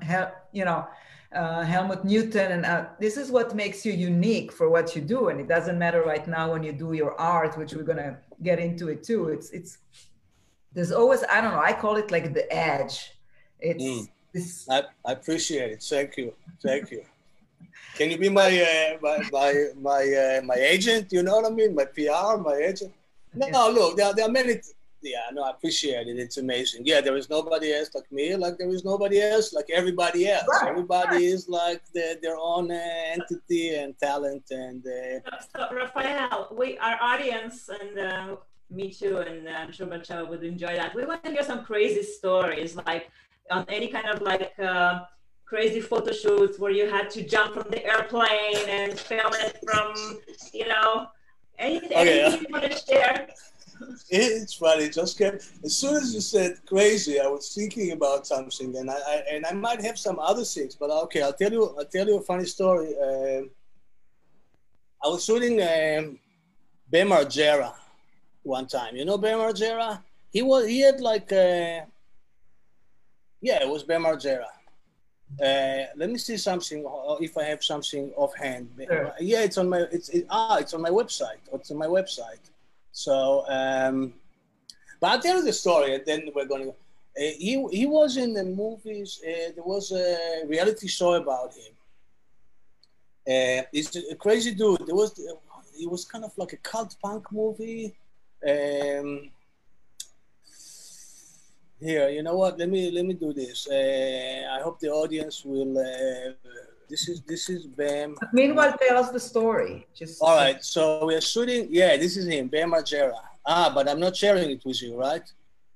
[0.00, 0.88] Hel, you know
[1.34, 5.28] uh, Helmut Newton, and uh, this is what makes you unique for what you do.
[5.28, 8.58] And it doesn't matter right now when you do your art, which we're gonna get
[8.58, 9.28] into it too.
[9.28, 9.78] It's it's
[10.72, 11.60] there's always I don't know.
[11.60, 13.12] I call it like the edge.
[13.60, 14.08] It's mm.
[14.32, 14.66] this.
[14.70, 15.82] I, I appreciate it.
[15.82, 16.32] Thank you.
[16.62, 17.02] Thank you.
[17.96, 20.02] Can you be my uh, my my my,
[20.38, 21.12] uh, my agent?
[21.12, 21.74] You know what I mean?
[21.74, 22.92] My PR, my agent.
[23.34, 23.64] No, yeah.
[23.64, 24.60] look, there, there are many
[25.02, 26.18] yeah, no, I appreciate it.
[26.18, 26.82] It's amazing.
[26.84, 30.46] Yeah, there is nobody else like me, like there is nobody else like everybody else.
[30.48, 30.70] Right.
[30.70, 31.22] Everybody right.
[31.22, 32.80] is like the, their own uh,
[33.12, 34.44] entity and talent.
[34.50, 38.36] And uh, so, Rafael, we our audience and uh,
[38.70, 40.94] me too, and uh, I'm sure Bacha would enjoy that.
[40.94, 43.10] We want to hear some crazy stories, like
[43.50, 44.52] on any kind of like.
[44.58, 45.00] Uh,
[45.48, 50.18] crazy photo shoots where you had to jump from the airplane and film it from,
[50.52, 51.06] you know,
[51.58, 53.28] anything, okay, anything you want to share?
[54.10, 54.88] It's funny.
[54.88, 58.94] Just kept as soon as you said crazy, I was thinking about something, and I,
[58.94, 60.74] I and I might have some other things.
[60.74, 61.74] But okay, I'll tell you.
[61.78, 62.94] I'll tell you a funny story.
[62.96, 63.42] Uh,
[65.04, 66.18] I was shooting um,
[66.90, 67.72] Bam Margera
[68.42, 68.96] one time.
[68.96, 70.02] You know Bam Margera?
[70.30, 70.66] He was.
[70.66, 71.32] He had like.
[71.32, 71.84] Uh,
[73.40, 74.46] yeah, it was Bam Margera.
[75.40, 76.84] Uh, let me see something
[77.20, 78.70] if I have something offhand.
[78.78, 79.12] Sure.
[79.20, 81.42] Yeah, it's on my it's it, ah it's on my website.
[81.52, 82.50] It's on my website.
[82.98, 84.12] So, um,
[85.00, 86.70] but I'll tell you the story, and then we're going to.
[86.70, 89.20] Uh, he he was in the movies.
[89.24, 91.72] Uh, there was a reality show about him.
[93.32, 94.84] Uh, he's a crazy dude.
[94.84, 95.16] There was
[95.80, 97.94] it was kind of like a cult punk movie.
[98.42, 99.30] Um,
[101.78, 102.58] here, you know what?
[102.58, 103.68] Let me let me do this.
[103.68, 105.72] Uh, I hope the audience will.
[106.88, 108.16] This is this is Bam.
[108.32, 109.86] Meanwhile, tell us the story.
[109.94, 110.64] Just all right.
[110.64, 111.68] So we're shooting.
[111.70, 113.12] Yeah, this is him, Bam Margera.
[113.44, 115.22] Ah, but I'm not sharing it with you, right?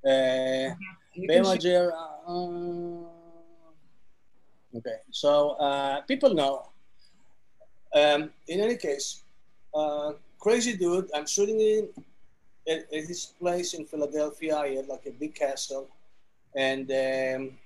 [0.05, 0.73] Uh,
[1.29, 1.93] Bam Margera.
[2.27, 3.05] Uh,
[4.79, 4.99] okay.
[5.11, 6.69] So uh, people know.
[7.95, 9.23] Um, in any case,
[9.75, 11.11] uh, crazy dude.
[11.15, 11.89] I'm shooting in
[12.67, 14.65] at, at his place in Philadelphia.
[14.67, 15.89] He had like a big castle,
[16.57, 16.91] and.
[16.91, 17.59] Um,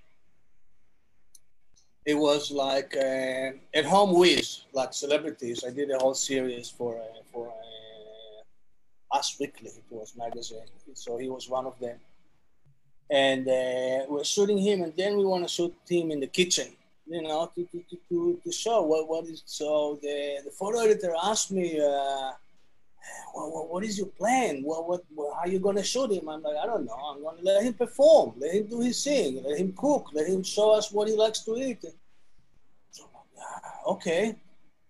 [2.06, 5.64] it was like uh, at home with like celebrities.
[5.66, 9.70] I did a whole series for uh, for uh, Us Weekly.
[9.70, 11.98] It was magazine, so he was one of them.
[13.10, 16.68] And uh, we're shooting him, and then we want to shoot him in the kitchen,
[17.06, 19.42] you know, to to, to, to show what what is.
[19.44, 21.80] So the the photo editor asked me.
[21.80, 22.32] Uh,
[23.36, 24.62] what, what is your plan?
[24.62, 26.28] What, what, what, how are you going to shoot him?
[26.28, 26.94] I'm like, I don't know.
[26.94, 30.26] I'm going to let him perform, let him do his thing, let him cook, let
[30.26, 31.84] him show us what he likes to eat.
[32.90, 33.04] So,
[33.86, 34.36] okay.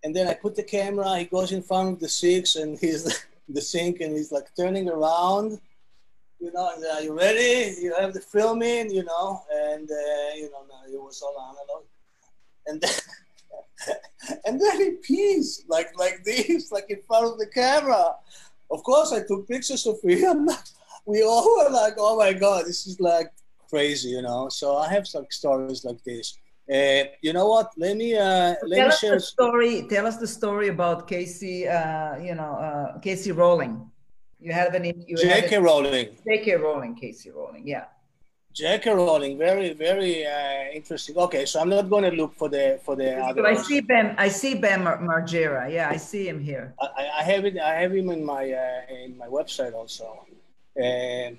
[0.05, 3.27] And then I put the camera, he goes in front of the six and he's
[3.49, 5.61] the sink and he's like turning around,
[6.39, 7.75] you know, and, are you ready?
[7.81, 11.85] You have the filming, you know, and, uh, you know, no, it was all analog.
[12.67, 12.91] And then,
[14.45, 18.15] and then he pees like like this, like in front of the camera.
[18.71, 20.49] Of course, I took pictures of him.
[21.07, 23.31] we all were like, "Oh my god, this is like
[23.71, 24.49] crazy," you know.
[24.49, 26.37] So I have some stories like this.
[26.71, 27.71] Uh, you know what?
[27.77, 29.15] Let me uh, let tell me us share.
[29.15, 29.87] The story.
[29.89, 31.69] Tell us the story about Casey.
[31.69, 33.89] Uh, you know, uh, Casey Rowling.
[34.41, 34.85] You have an.
[34.85, 35.59] You J.K.
[35.59, 36.17] Rowling.
[36.27, 36.57] J.K.
[36.57, 36.97] Rowling.
[36.97, 37.67] Casey Rowling.
[37.67, 37.85] Yeah.
[38.57, 38.91] J.K.
[38.91, 41.15] Rowling, very, very uh, interesting.
[41.15, 43.19] Okay, so I'm not going to look for the for the.
[43.19, 44.15] Other I see Ben.
[44.17, 45.71] I see Ben Mar- Margera.
[45.71, 46.75] Yeah, I see him here.
[46.81, 47.59] I, I have it.
[47.59, 50.25] I have him in my uh, in my website also.
[50.75, 51.37] And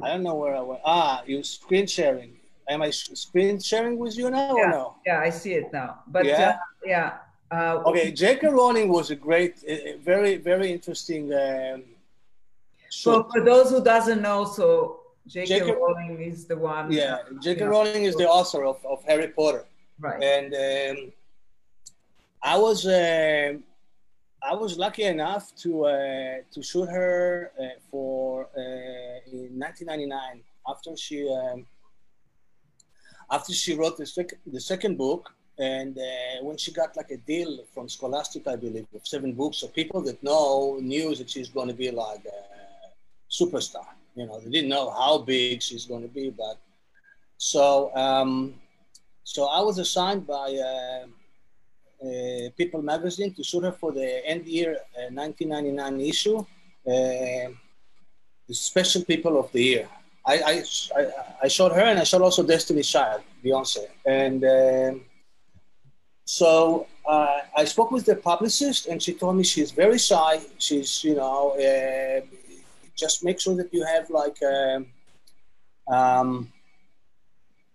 [0.00, 0.80] I don't know where I went.
[0.84, 2.36] Ah, you screen sharing.
[2.70, 4.94] Am I screen sharing with you now yeah, or no?
[5.04, 6.04] Yeah, I see it now.
[6.06, 7.16] But yeah, uh, yeah.
[7.50, 8.46] Uh, okay, J.K.
[8.46, 9.54] Rowling was a great,
[10.04, 11.32] very, very interesting.
[11.32, 11.82] Um,
[12.90, 14.97] so for those who doesn't know, so
[15.28, 15.72] J.K.
[15.72, 16.90] Rowling is the one.
[16.90, 17.64] Yeah, J.K.
[17.64, 19.64] Rowling is the author of, of Harry Potter.
[20.00, 20.22] Right.
[20.22, 21.12] And um,
[22.42, 23.52] I was uh,
[24.42, 30.96] I was lucky enough to uh, to shoot her uh, for uh, in 1999 after
[30.96, 31.66] she um,
[33.30, 37.16] after she wrote the, sec- the second book and uh, when she got like a
[37.18, 41.48] deal from Scholastic, I believe, of seven books, so people that know knew that she's
[41.48, 42.40] going to be like a
[43.28, 46.58] superstar you know, they didn't know how big she's going to be, but
[47.36, 48.54] so um,
[49.24, 51.06] so I was assigned by uh,
[52.02, 56.44] uh, People Magazine to shoot her for the end year uh, 1999 issue, uh,
[56.86, 59.88] the special people of the year.
[60.24, 60.62] I,
[60.96, 61.06] I,
[61.44, 63.86] I, shot her and I shot also Destiny Child, Beyonce.
[64.04, 65.00] And um,
[66.24, 70.40] so uh, I spoke with the publicist and she told me she's very shy.
[70.58, 72.20] She's, you know, uh,
[72.98, 74.86] just make sure that you have like, um,
[75.96, 76.52] um,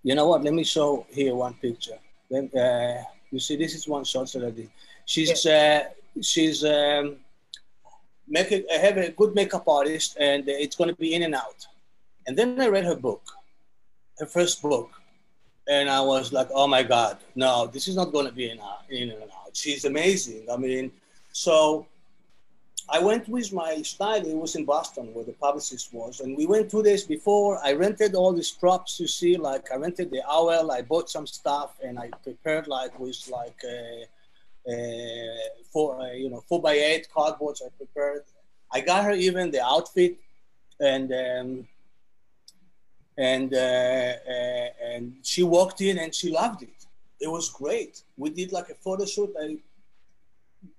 [0.03, 1.97] you know what, let me show here one picture.
[2.29, 4.69] Then, uh, you see, this is one shot that I did.
[5.05, 5.85] She's, uh,
[6.21, 7.17] she's, um,
[8.27, 11.65] make a, have a good makeup artist and it's going to be in and out.
[12.27, 13.23] And then I read her book,
[14.19, 14.89] her first book,
[15.69, 18.59] and I was like, oh my God, no, this is not going to be in,
[18.89, 19.55] in and out.
[19.55, 20.47] She's amazing.
[20.51, 20.91] I mean,
[21.31, 21.87] so
[22.89, 24.25] I went with my style.
[24.25, 26.19] It was in Boston where the publicist was.
[26.19, 27.59] And we went two days before.
[27.63, 29.37] I rented all these props you see.
[29.37, 33.59] Like I rented the owl, I bought some stuff and I prepared like with like
[33.65, 34.05] a,
[34.69, 35.37] a
[35.71, 38.23] four, uh, you know, four by eight cardboards I prepared.
[38.71, 40.17] I got her even the outfit
[40.79, 41.67] and um,
[43.17, 46.69] and uh, uh, and she walked in and she loved it.
[47.19, 48.01] It was great.
[48.17, 49.33] We did like a photo shoot.
[49.39, 49.57] I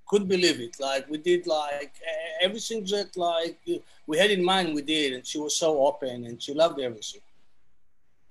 [0.06, 0.76] couldn't believe it.
[0.80, 1.94] Like we did like
[2.40, 3.58] everything that like
[4.06, 4.74] we had in mind.
[4.74, 7.22] We did, and she was so open and she loved everything.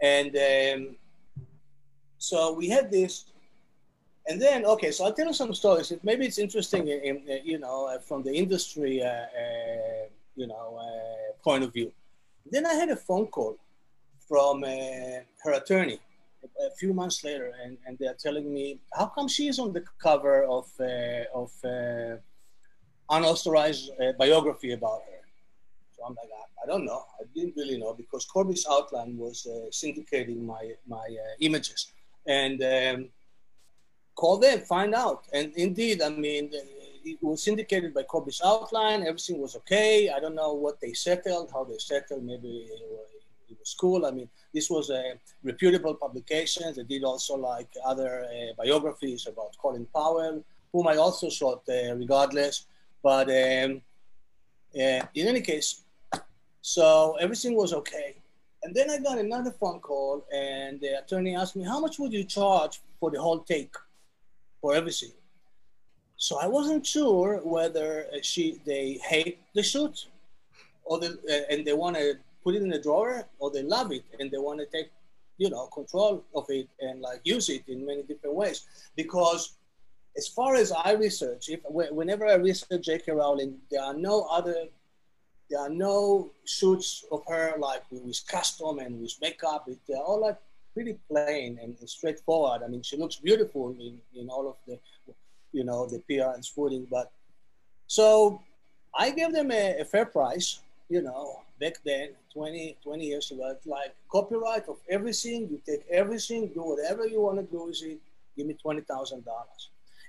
[0.02, 0.96] And um,
[2.18, 3.26] so we had this,
[4.28, 4.92] and then okay.
[4.92, 5.92] So I'll tell you some stories.
[6.04, 10.06] Maybe it's interesting, in, in you know, from the industry, uh, uh,
[10.36, 11.92] you know, uh, point of view.
[12.52, 13.58] Then I had a phone call
[14.28, 14.68] from uh,
[15.44, 16.00] her attorney
[16.66, 19.84] a few months later, and, and they're telling me, how come she is on the
[20.02, 22.18] cover of, uh, of uh,
[23.10, 25.22] unauthorized uh, biography about her?
[25.96, 27.04] So I'm like, I, I, don't know.
[27.20, 31.92] I didn't really know because Corbis Outline was uh, syndicating my, my uh, images.
[32.26, 33.10] And um,
[34.16, 35.26] call them, find out.
[35.34, 36.52] And indeed, I mean,
[37.06, 39.06] it was syndicated by Corbis Outline.
[39.06, 40.10] Everything was okay.
[40.10, 42.24] I don't know what they settled, how they settled.
[42.24, 42.70] Maybe
[43.50, 44.06] it was cool.
[44.06, 45.14] I mean, this was a
[45.44, 46.74] reputable publication.
[46.76, 51.96] They did also like other uh, biographies about Colin Powell, whom I also shot uh,
[51.96, 52.66] regardless.
[53.02, 53.82] But um,
[54.76, 55.82] uh, in any case,
[56.62, 58.16] so everything was okay.
[58.64, 62.14] And then I got another phone call, and the attorney asked me, "How much would
[62.14, 63.76] you charge for the whole take,
[64.62, 65.12] for everything?"
[66.16, 70.08] So I wasn't sure whether she they hate the shoot,
[70.86, 73.92] or the, uh, and they want to put it in a drawer or they love
[73.92, 74.92] it and they want to take
[75.38, 78.66] you know control of it and like use it in many different ways.
[78.96, 79.54] Because
[80.16, 84.66] as far as i research if whenever i research j.k rowling there are no other
[85.50, 89.68] there are no shoots of her like with custom and with makeup.
[89.88, 90.38] They're all like
[90.74, 92.62] pretty plain and straightforward.
[92.64, 94.80] I mean she looks beautiful in, in all of the
[95.54, 97.12] you know the pr and sporting but
[97.88, 98.42] so
[98.98, 103.56] i gave them a, a fair price you know back then 20, 20 years ago.
[103.66, 105.40] Like copyright of everything.
[105.52, 108.00] You take everything, do whatever you want to do with it.
[108.36, 109.62] Give me twenty thousand dollars.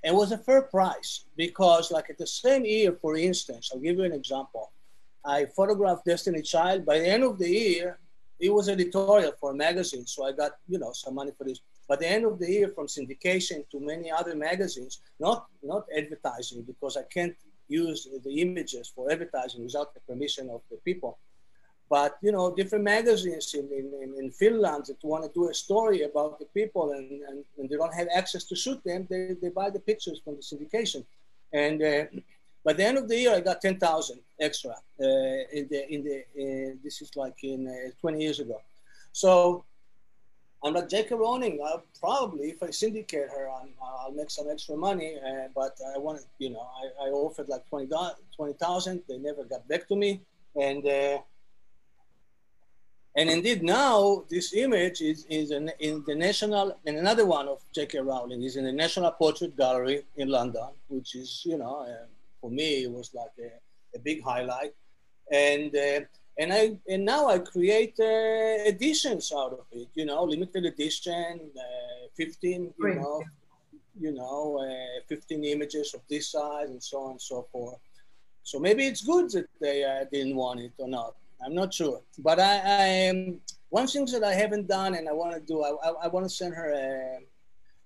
[0.03, 3.85] And it was a fair price because, like at the same year, for instance, I'll
[3.87, 4.73] give you an example.
[5.25, 6.85] I photographed Destiny Child.
[6.85, 7.99] By the end of the year,
[8.40, 11.61] it was editorial for a magazine, so I got you know some money for this.
[11.87, 16.62] By the end of the year, from syndication to many other magazines, not not advertising
[16.62, 17.37] because I can't
[17.69, 21.19] use the images for advertising without the permission of the people.
[21.98, 26.02] But you know, different magazines in, in, in Finland that want to do a story
[26.02, 29.50] about the people and, and, and, they don't have access to shoot them, they, they
[29.61, 31.04] buy the pictures from the syndication.
[31.52, 32.04] And uh,
[32.64, 36.18] by the end of the year, I got 10,000 extra uh, in the, in the
[36.42, 38.61] uh, this is like in uh, 20 years ago.
[39.12, 39.64] So
[40.64, 41.14] I'm like J.K.
[41.14, 41.61] Rowling.
[41.64, 45.14] I'll probably, if I syndicate her, i will make some extra money.
[45.24, 48.16] Uh, but I wanted, you know, I, I offered like 20,000.
[48.37, 50.22] 20, they never got back to me.
[50.61, 51.18] And uh,
[53.16, 57.61] and indeed, now this image is, is in, in the national, and another one of
[57.72, 58.00] J.K.
[58.00, 62.07] Rowling is in the National Portrait Gallery in London, which is, you know, uh,
[62.40, 63.50] for me, it was like a,
[63.96, 64.74] a big highlight.
[65.31, 66.00] And uh,
[66.38, 71.40] and I and now I create uh, editions out of it, you know, limited edition,
[71.56, 73.23] uh, 15, you know,
[73.98, 77.79] you know, uh, 15 images of this size and so on and so forth.
[78.42, 81.15] So maybe it's good that they uh, didn't want it or not.
[81.44, 85.12] I'm not sure, but I, I am one thing that I haven't done and I
[85.12, 85.62] want to do.
[85.62, 87.18] I, I, I want to send her a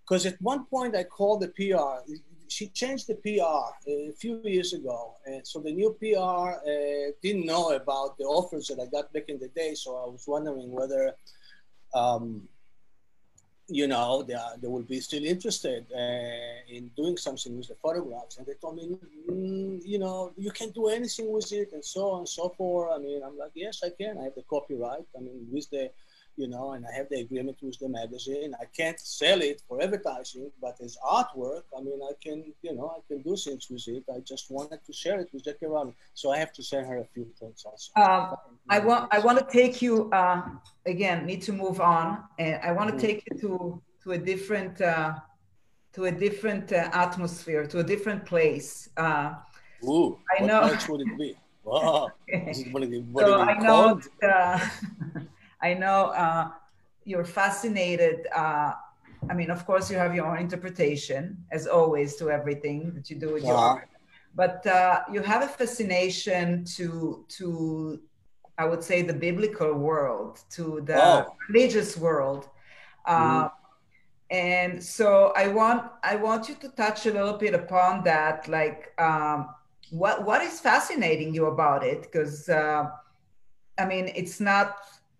[0.02, 2.12] because at one point I called the PR.
[2.50, 7.44] She changed the PR a few years ago, and so the new PR uh, didn't
[7.44, 9.74] know about the offers that I got back in the day.
[9.74, 11.14] So I was wondering whether
[11.94, 12.48] um,
[13.68, 17.74] you know, they, are, they will be still interested uh, in doing something with the
[17.74, 18.38] photographs.
[18.38, 18.96] And they told me,
[19.30, 22.90] mm, you know, you can do anything with it and so on and so forth.
[22.94, 24.18] I mean, I'm like, yes, I can.
[24.18, 25.04] I have the copyright.
[25.16, 25.90] I mean, with the,
[26.38, 28.54] you know, and I have the agreement with the magazine.
[28.60, 32.94] I can't sell it for advertising, but as artwork, I mean, I can, you know,
[32.96, 34.04] I can do things with it.
[34.14, 35.66] I just wanted to share it with Jackie
[36.14, 37.90] so I have to send her a few things also.
[37.96, 38.36] Um,
[38.70, 40.42] I want, I want to take you uh,
[40.86, 41.26] again.
[41.26, 43.06] Need to move on, and I want to mm-hmm.
[43.06, 45.14] take you to to a different, uh,
[45.92, 48.88] to a different uh, atmosphere, to a different place.
[48.96, 49.34] Uh,
[49.84, 50.62] Ooh, I know.
[50.62, 51.36] What would it be?
[51.64, 52.10] Wow.
[52.52, 54.00] so I know.
[55.62, 56.50] I know uh,
[57.04, 58.26] you're fascinated.
[58.34, 58.72] Uh,
[59.28, 63.16] I mean, of course, you have your own interpretation, as always, to everything that you
[63.16, 63.88] do with your art.
[64.34, 68.00] But uh, you have a fascination to to,
[68.56, 71.36] I would say, the biblical world, to the oh.
[71.48, 72.48] religious world.
[73.06, 73.50] Mm.
[74.30, 78.92] And so I want I want you to touch a little bit upon that, like
[78.98, 79.48] um,
[79.90, 82.02] what what is fascinating you about it?
[82.02, 82.90] Because uh,
[83.78, 84.76] I mean, it's not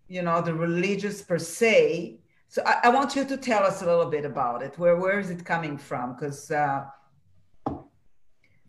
[0.09, 2.17] you know the religious per se.
[2.49, 4.77] So I, I, want you to tell us a little bit about it.
[4.77, 6.15] Where where is it coming from?
[6.15, 6.85] Because uh,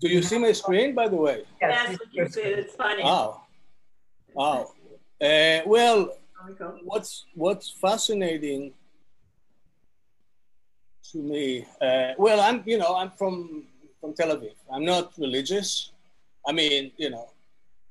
[0.00, 1.44] do you see my screen by the way?
[1.60, 3.02] Yes, yes it's funny.
[3.04, 3.40] Oh
[4.36, 4.72] oh
[5.20, 6.16] uh, well
[6.84, 8.72] what's what's fascinating
[11.10, 13.64] to me uh, well i'm you know i'm from
[14.00, 14.54] from tel aviv.
[14.72, 15.92] I'm not religious.
[16.46, 17.28] I mean you know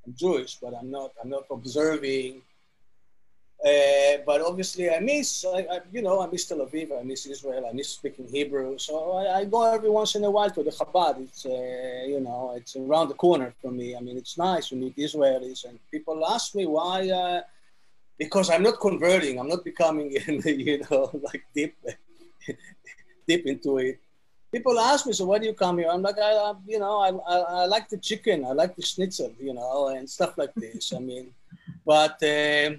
[0.06, 2.42] i'm jewish but i'm not i'm not observing
[3.66, 7.26] uh, but obviously, I miss, I, I, you know, I miss Tel Aviv, I miss
[7.26, 8.78] Israel, I miss speaking Hebrew.
[8.78, 11.22] So I, I go every once in a while to the Chabad.
[11.24, 11.50] It's, uh,
[12.08, 13.98] you know, it's around the corner for me.
[13.98, 17.10] I mean, it's nice to meet Israelis, and people ask me why.
[17.10, 17.42] Uh,
[18.18, 21.76] because I'm not converting, I'm not becoming, in you know, like deep,
[23.28, 24.00] deep into it.
[24.54, 25.90] People ask me, so why do you come here?
[25.92, 29.34] I'm like, I, you know, I, I, I like the chicken, I like the schnitzel,
[29.38, 30.94] you know, and stuff like this.
[30.94, 31.34] I mean,
[31.86, 32.24] but.
[32.24, 32.78] Uh,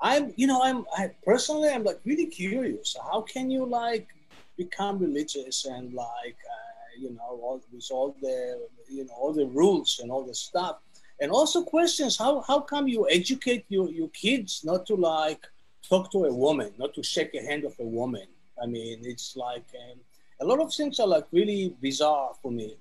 [0.00, 2.96] I'm, you know, I'm I personally, I'm like really curious.
[3.10, 4.08] How can you like
[4.56, 9.46] become religious and like, uh, you know, all with all the, you know, all the
[9.46, 10.76] rules and all the stuff,
[11.20, 12.16] and also questions.
[12.18, 15.46] How how come you educate your your kids not to like
[15.88, 18.26] talk to a woman, not to shake a hand of a woman?
[18.62, 19.98] I mean, it's like um,
[20.40, 22.76] a lot of things are like really bizarre for me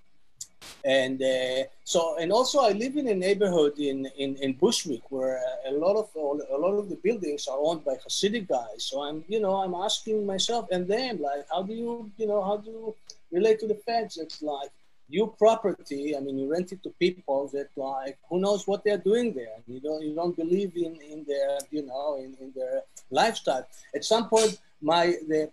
[0.86, 5.42] and uh, so and also I live in a neighborhood in in, in Bushwick where
[5.68, 8.86] a lot of a lot of the buildings are owned by Hasidic guys.
[8.90, 12.44] So I'm you know I'm asking myself and them like how do you you know
[12.44, 12.96] how do you
[13.32, 14.72] relate to the fact that like
[15.10, 19.06] your property I mean you rent it to people that like who knows what they're
[19.12, 22.84] doing there you don't you don't believe in in their you know in, in their
[23.10, 23.66] lifestyle.
[23.96, 25.50] At some point my the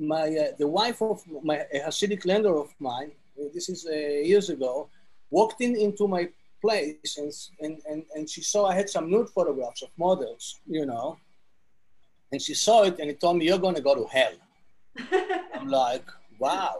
[0.00, 3.12] my uh, the wife of my a Hasidic lender of mine
[3.52, 4.88] this is uh, years ago,
[5.30, 6.28] walked in into my
[6.60, 10.86] place and, and, and, and she saw I had some nude photographs of models, you
[10.86, 11.18] know,
[12.32, 14.36] and she saw it and he told me, you're going to go to hell.
[15.54, 16.06] I'm like,
[16.38, 16.76] wow,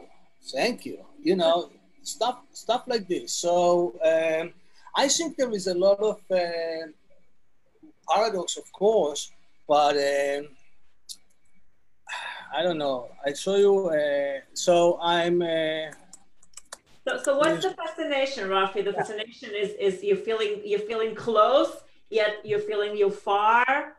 [0.53, 0.99] thank you.
[1.23, 1.71] You know,
[2.03, 3.33] stuff, stuff like this.
[3.33, 4.53] So um,
[4.97, 6.87] I think there is a lot of uh,
[8.09, 9.31] paradox, of course,
[9.69, 10.49] but um,
[12.57, 13.09] I don't know.
[13.27, 13.89] I show you.
[13.89, 15.43] Uh, so I'm.
[15.43, 15.91] Uh,
[17.07, 18.85] so, so what's the fascination, Rafi?
[18.85, 21.73] The fascination is is you're feeling you're feeling close,
[22.09, 23.97] yet you're feeling you're far,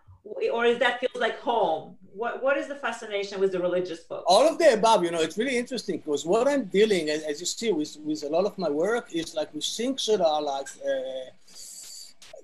[0.52, 1.98] or is that feels like home?
[2.16, 4.24] What what is the fascination with the religious book?
[4.28, 5.04] All of the above.
[5.04, 8.24] You know, it's really interesting because what I'm dealing, as, as you see, with with
[8.24, 11.30] a lot of my work is like with things that are like uh,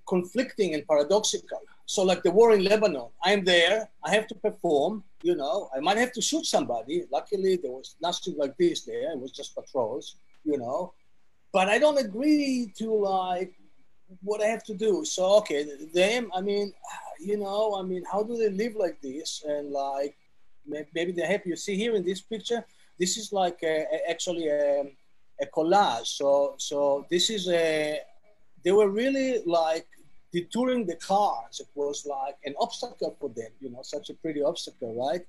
[0.07, 1.61] conflicting and paradoxical.
[1.87, 3.89] So, like the war in Lebanon, I'm there.
[4.03, 5.03] I have to perform.
[5.23, 7.05] You know, I might have to shoot somebody.
[7.11, 9.11] Luckily, there was nothing like this there.
[9.11, 10.93] It was just patrols you know.
[11.51, 13.53] But I don't agree to like
[14.21, 15.05] what I have to do.
[15.05, 16.31] So okay, them.
[16.33, 16.73] I mean,
[17.19, 19.43] you know, I mean, how do they live like this?
[19.47, 20.15] And like,
[20.65, 21.49] maybe they're happy.
[21.49, 22.65] You see here in this picture,
[22.99, 24.83] this is like a, actually a,
[25.41, 26.07] a collage.
[26.07, 27.99] So so this is a.
[28.63, 29.87] They were really like
[30.31, 31.59] detouring the cars.
[31.59, 33.51] It was like an obstacle for them.
[33.59, 35.25] You know, such a pretty obstacle, right?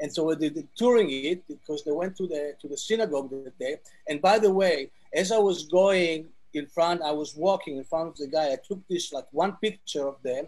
[0.00, 3.58] And so they did touring it because they went to the to the synagogue that
[3.58, 3.76] day.
[4.08, 8.08] And by the way, as I was going in front, I was walking in front
[8.08, 8.52] of the guy.
[8.52, 10.46] I took this like one picture of them,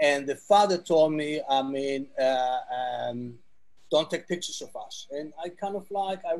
[0.00, 3.38] and the father told me, I mean, uh, um,
[3.90, 5.06] don't take pictures of us.
[5.10, 6.36] And I kind of like I,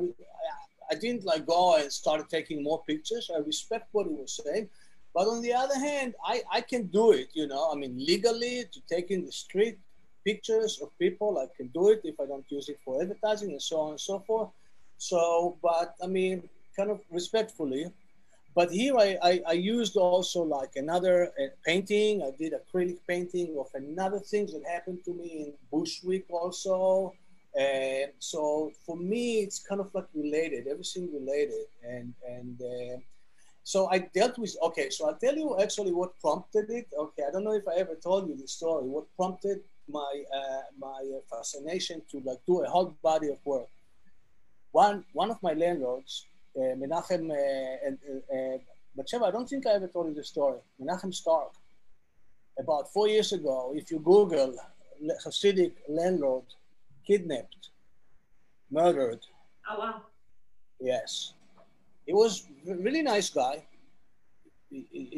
[0.91, 3.29] I didn't like go and started taking more pictures.
[3.33, 4.69] I respect what he was saying.
[5.13, 8.65] But on the other hand, I, I can do it, you know, I mean, legally
[8.71, 9.79] to take in the street,
[10.25, 13.61] pictures of people, I can do it if I don't use it for advertising and
[13.61, 14.49] so on and so forth.
[14.97, 17.91] So, but I mean, kind of respectfully.
[18.55, 22.23] But here I, I, I used also like another uh, painting.
[22.23, 27.13] I did acrylic painting of another things that happened to me in Bushwick also.
[27.57, 31.65] And so for me, it's kind of like related, everything related.
[31.87, 32.97] And, and, uh,
[33.63, 36.87] so I dealt with, okay, so I'll tell you actually what prompted it.
[36.97, 38.83] Okay, I don't know if I ever told you this story.
[38.85, 43.67] What prompted my, uh, my fascination to like do a whole body of work.
[44.71, 46.25] One, one of my landlords,
[46.55, 47.97] uh, Menachem, uh, and,
[48.31, 48.57] uh,
[48.97, 50.59] Batsheva, I don't think I ever told you the story.
[50.81, 51.51] Menachem Stark,
[52.57, 54.55] about four years ago, if you Google
[55.25, 56.43] Hasidic landlord
[57.05, 57.69] kidnapped,
[58.69, 59.19] murdered.
[59.69, 60.01] Oh, wow.
[60.79, 61.33] Yes
[62.09, 63.63] he was a really nice guy,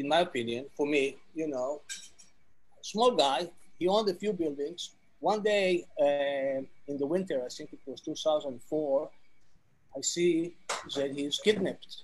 [0.01, 1.79] in my opinion, for me, you know,
[2.81, 3.49] small guy.
[3.81, 4.91] He owned a few buildings.
[5.19, 9.09] One day uh, in the winter, I think it was 2004,
[9.97, 10.53] I see
[10.95, 12.03] that he's kidnapped.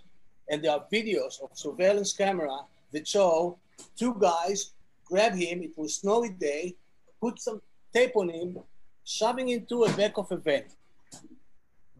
[0.49, 2.57] And there are videos of surveillance camera
[2.93, 3.59] that show
[3.95, 4.71] two guys
[5.05, 5.61] grab him.
[5.61, 6.73] It was snowy day,
[7.21, 7.61] put some
[7.93, 8.57] tape on him,
[9.05, 10.65] shoving into a back of a van.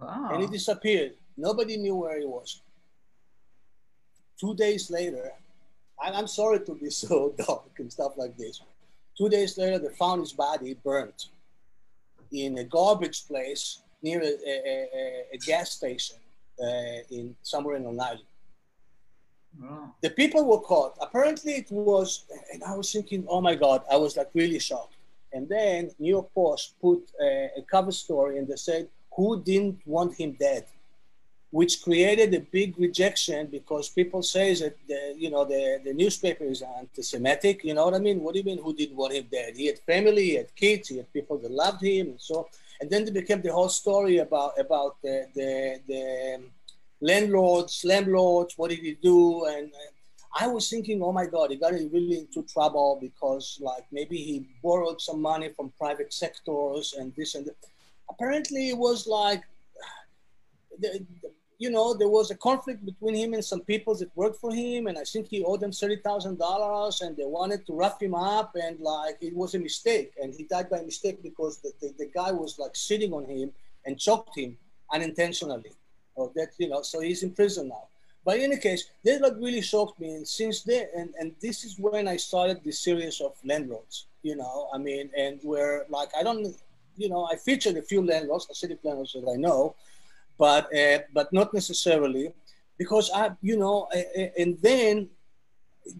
[0.01, 0.29] Wow.
[0.31, 1.13] And he disappeared.
[1.37, 2.61] Nobody knew where he was
[4.39, 5.31] two days later,
[6.01, 8.61] I'm sorry to be so dark and stuff like this.
[9.17, 11.27] Two days later, they found his body burnt
[12.31, 16.17] in a garbage place near a, a, a, a gas station
[16.61, 18.21] uh, in somewhere in Long Island.
[19.59, 19.95] Wow.
[20.01, 20.93] The people were caught.
[21.01, 24.95] Apparently, it was, and I was thinking, oh my God, I was like really shocked.
[25.33, 29.79] And then New York Post put a, a cover story and they said, who didn't
[29.85, 30.65] want him dead?
[31.51, 36.43] Which created a big rejection because people say that the, you know the, the newspaper
[36.43, 37.63] is anti-Semitic.
[37.63, 38.21] You know what I mean?
[38.21, 38.61] What do you mean?
[38.61, 39.55] Who didn't want him dead?
[39.55, 42.49] He had family, he had kids, he had people that loved him, and so.
[42.79, 46.41] And then it became the whole story about about the the, the
[47.01, 48.57] landlords, landlords.
[48.57, 49.45] What did he do?
[49.45, 49.91] And, and
[50.39, 54.47] I was thinking, oh my God, he got really into trouble because like maybe he
[54.61, 57.55] borrowed some money from private sectors and this and that.
[58.09, 59.43] Apparently, it was like
[60.79, 64.39] the, the, you know, there was a conflict between him and some people that worked
[64.39, 67.73] for him, and I think he owed them thirty thousand dollars, and they wanted to
[67.73, 71.57] rough him up, and like it was a mistake, and he died by mistake because
[71.57, 73.51] the, the, the guy was like sitting on him
[73.85, 74.55] and choked him
[74.93, 75.73] unintentionally,
[76.15, 77.87] or that you know, so he's in prison now.
[78.23, 81.63] But in any case, that like really shocked me, and since then, and and this
[81.63, 84.05] is when I started this series of landlords.
[84.21, 86.55] You know, I mean, and where like I don't,
[86.97, 89.75] you know, I featured a few landlords, city landlords that I know
[90.37, 92.31] but uh, but not necessarily
[92.77, 93.89] because I, you know,
[94.37, 95.09] and then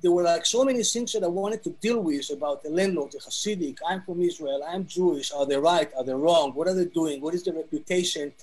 [0.02, 3.14] there were like so many things that I wanted to deal with about the landlord,
[3.14, 3.78] the Hasidic.
[3.88, 4.62] I'm from Israel.
[4.68, 5.32] I'm Jewish.
[5.32, 5.90] Are they right?
[5.98, 6.52] Are they wrong?
[6.54, 7.22] What are they doing?
[7.22, 8.34] What is their reputation?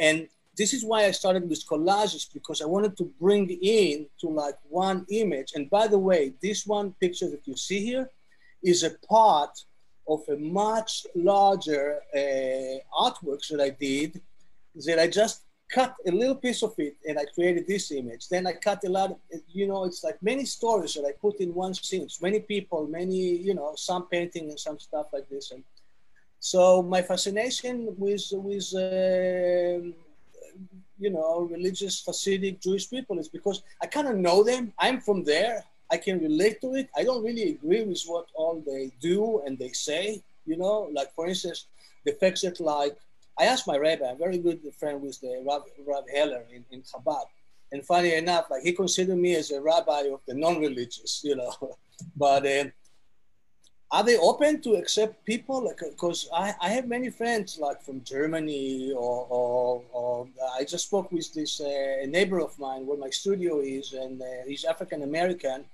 [0.00, 4.28] And this is why I started with collages because I wanted to bring in to
[4.28, 5.52] like one image.
[5.54, 8.08] And by the way, this one picture that you see here
[8.62, 9.58] is a part
[10.06, 14.20] of a much larger uh, artwork that I did
[14.74, 18.28] that I just cut a little piece of it and I created this image.
[18.28, 19.18] Then I cut a lot of,
[19.48, 22.06] you know, it's like many stories that I put in one scene.
[22.20, 25.50] Many people, many, you know, some painting and some stuff like this.
[25.52, 25.64] And
[26.38, 29.88] so my fascination with, with uh,
[30.98, 34.72] you know, religious Hasidic Jewish people is because I kind of know them.
[34.78, 35.64] I'm from there.
[35.90, 36.88] I can relate to it.
[36.96, 41.14] I don't really agree with what all they do and they say, you know, like
[41.14, 41.66] for instance,
[42.04, 42.96] the fact that like
[43.38, 47.24] I asked my rabbi, I'm very good friend with the Rav Heller in, in Chabad.
[47.72, 51.52] And funny enough, like he considered me as a rabbi of the non-religious, you know.
[52.16, 52.64] but uh,
[53.90, 55.64] are they open to accept people?
[55.64, 60.86] Like, because I, I have many friends like from Germany or, or, or I just
[60.86, 65.02] spoke with this uh, neighbor of mine where my studio is, and uh, he's African
[65.02, 65.64] American,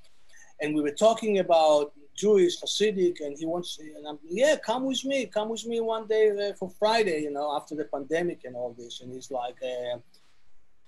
[0.61, 5.04] and we were talking about Jewish, Hasidic, and he wants, and I'm, yeah, come with
[5.04, 8.54] me, come with me one day uh, for Friday, you know, after the pandemic and
[8.54, 9.00] all this.
[9.00, 9.96] And he's like, uh,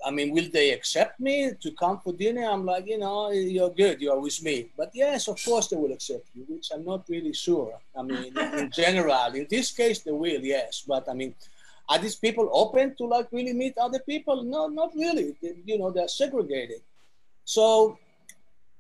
[0.05, 2.45] I mean, will they accept me to come for dinner?
[2.45, 4.71] I'm like, you know, you're good, you're with me.
[4.77, 7.79] But yes, of course they will accept you, which I'm not really sure.
[7.97, 10.85] I mean, in general, in this case, they will, yes.
[10.87, 11.35] But I mean,
[11.89, 14.43] are these people open to like really meet other people?
[14.43, 15.37] No, not really.
[15.41, 16.83] They, you know, they're segregated.
[17.45, 17.99] So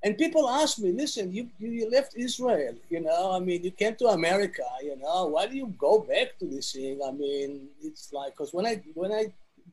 [0.04, 3.94] and people ask me, listen, you, you left Israel, you know, I mean, you came
[3.96, 7.00] to America, you know, why do you go back to this thing?
[7.06, 9.26] I mean, it's like, because when I, when I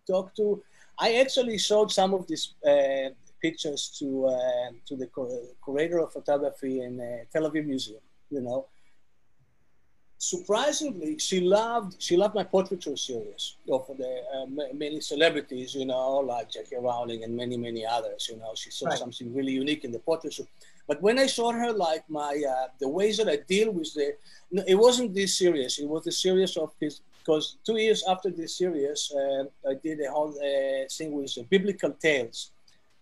[0.05, 0.61] talk to,
[0.99, 3.09] I actually showed some of these uh,
[3.41, 5.09] pictures to, uh, to the
[5.63, 8.67] curator of photography in uh, Tel Aviv Museum, you know.
[10.20, 16.17] Surprisingly, she loved she loved my portraiture series of the uh, many celebrities, you know,
[16.17, 18.28] like Jackie Rowling and many many others.
[18.30, 18.99] You know, she saw right.
[18.99, 20.43] something really unique in the portraiture.
[20.88, 24.15] But when I showed her like my uh, the ways that I deal with the,
[24.51, 25.80] no, it wasn't this series.
[25.80, 30.01] It was the series of this because two years after this series, uh, I did
[30.01, 32.51] a whole uh, thing with biblical tales.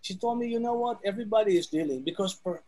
[0.02, 2.60] She told me, you know what, everybody is dealing because per,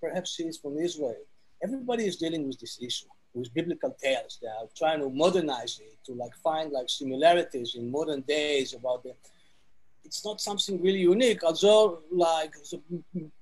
[0.00, 1.16] perhaps she is from Israel.
[1.62, 3.06] Everybody is dealing with this issue
[3.36, 4.38] with biblical tales.
[4.40, 9.02] They are trying to modernize it to like find like similarities in modern days about
[9.04, 9.14] the.
[10.04, 12.80] It's not something really unique, although like so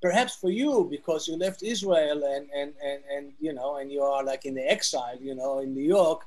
[0.01, 4.03] perhaps for you because you left Israel and and and and you know and you
[4.03, 6.22] are like in the exile, you know, in New York.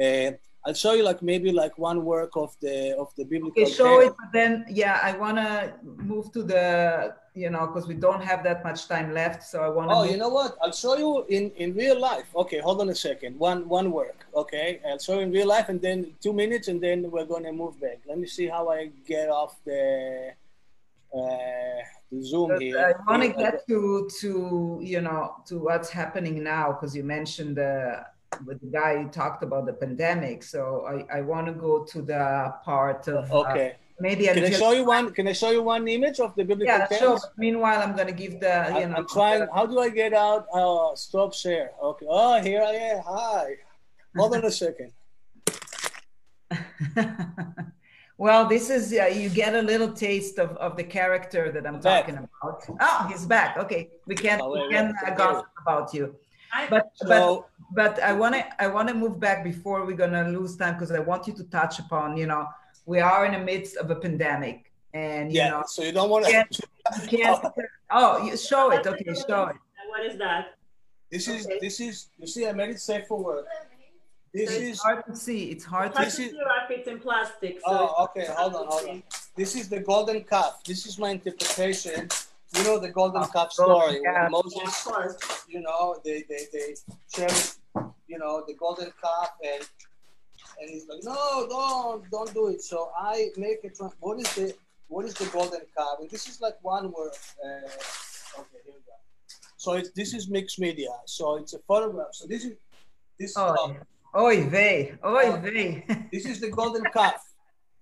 [0.00, 0.30] Uh,
[0.64, 3.62] I'll show you like maybe like one work of the of the biblical.
[3.62, 7.94] Okay, show it, but then yeah, I wanna move to the you know because we
[7.94, 9.94] don't have that much time left, so I wanna.
[9.94, 10.10] Oh, move.
[10.10, 10.56] you know what?
[10.62, 12.26] I'll show you in in real life.
[12.34, 13.38] Okay, hold on a second.
[13.38, 14.26] One one work.
[14.34, 17.52] Okay, I'll show you in real life, and then two minutes, and then we're gonna
[17.52, 18.00] move back.
[18.06, 20.32] Let me see how I get off the.
[21.12, 22.78] Uh, the Zoom but here.
[22.78, 27.56] I want to get to to you know to what's happening now because you mentioned
[27.56, 28.04] the
[28.46, 30.42] with the guy who talked about the pandemic.
[30.42, 33.72] So I, I want to go to the part of uh, okay.
[33.72, 35.12] Uh, maybe can I show you one?
[35.12, 37.00] Can I show you one image of the biblical yeah, text?
[37.00, 37.18] sure.
[37.36, 38.96] Meanwhile, I'm going to give the you I'm, know.
[38.98, 39.46] I'm trying.
[39.54, 40.46] How do I get out?
[40.52, 41.72] Oh, stop share.
[41.82, 42.06] Okay.
[42.08, 43.02] Oh, here I am.
[43.06, 43.56] Hi.
[44.16, 44.92] Hold on a second.
[48.18, 51.80] well, this is uh, you get a little taste of, of the character that I'm
[51.80, 52.64] talking about.
[52.80, 53.56] Oh, he's back.
[53.56, 56.16] Okay, we can oh, wait, we can uh, gossip about you.
[56.68, 60.28] But so, but but I want to I want to move back before we're gonna
[60.28, 62.48] lose time because I want you to touch upon you know
[62.90, 66.10] we are in the midst of a pandemic and you yeah, know so you don't
[66.10, 66.32] want to.
[66.32, 67.52] Can't, oh.
[68.00, 68.84] oh, you show it.
[68.84, 69.58] Okay, show it.
[69.92, 70.42] What is that?
[71.12, 71.58] This is okay.
[71.64, 73.46] this is you see I made it safe for work.
[74.34, 75.40] This so is hard to see.
[75.52, 76.30] It's hard to see.
[76.76, 77.54] It's in plastic.
[77.66, 78.26] So oh, okay.
[78.38, 79.02] Hold on, hold on.
[79.36, 80.52] This is the golden calf.
[80.70, 82.08] This is my interpretation
[82.56, 84.28] you know the golden oh, calf story yeah.
[84.30, 84.86] Moses,
[85.48, 86.74] you know, they they they
[87.12, 87.52] cherish,
[88.08, 89.62] you know, the golden calf and
[90.60, 92.62] and he's like, no, don't don't do it.
[92.62, 93.78] So I make it.
[94.00, 94.54] What is the
[94.88, 95.96] what is the golden calf?
[96.00, 97.12] And this is like one word.
[97.44, 97.48] Uh,
[98.40, 98.96] okay, here we go.
[99.56, 100.90] So it's this is mixed media.
[101.06, 102.12] So it's a photograph.
[102.12, 102.52] So this is
[103.18, 103.34] this.
[103.36, 103.76] Oh,
[104.16, 105.84] oy vey, oy vey.
[106.12, 107.22] this is the golden calf.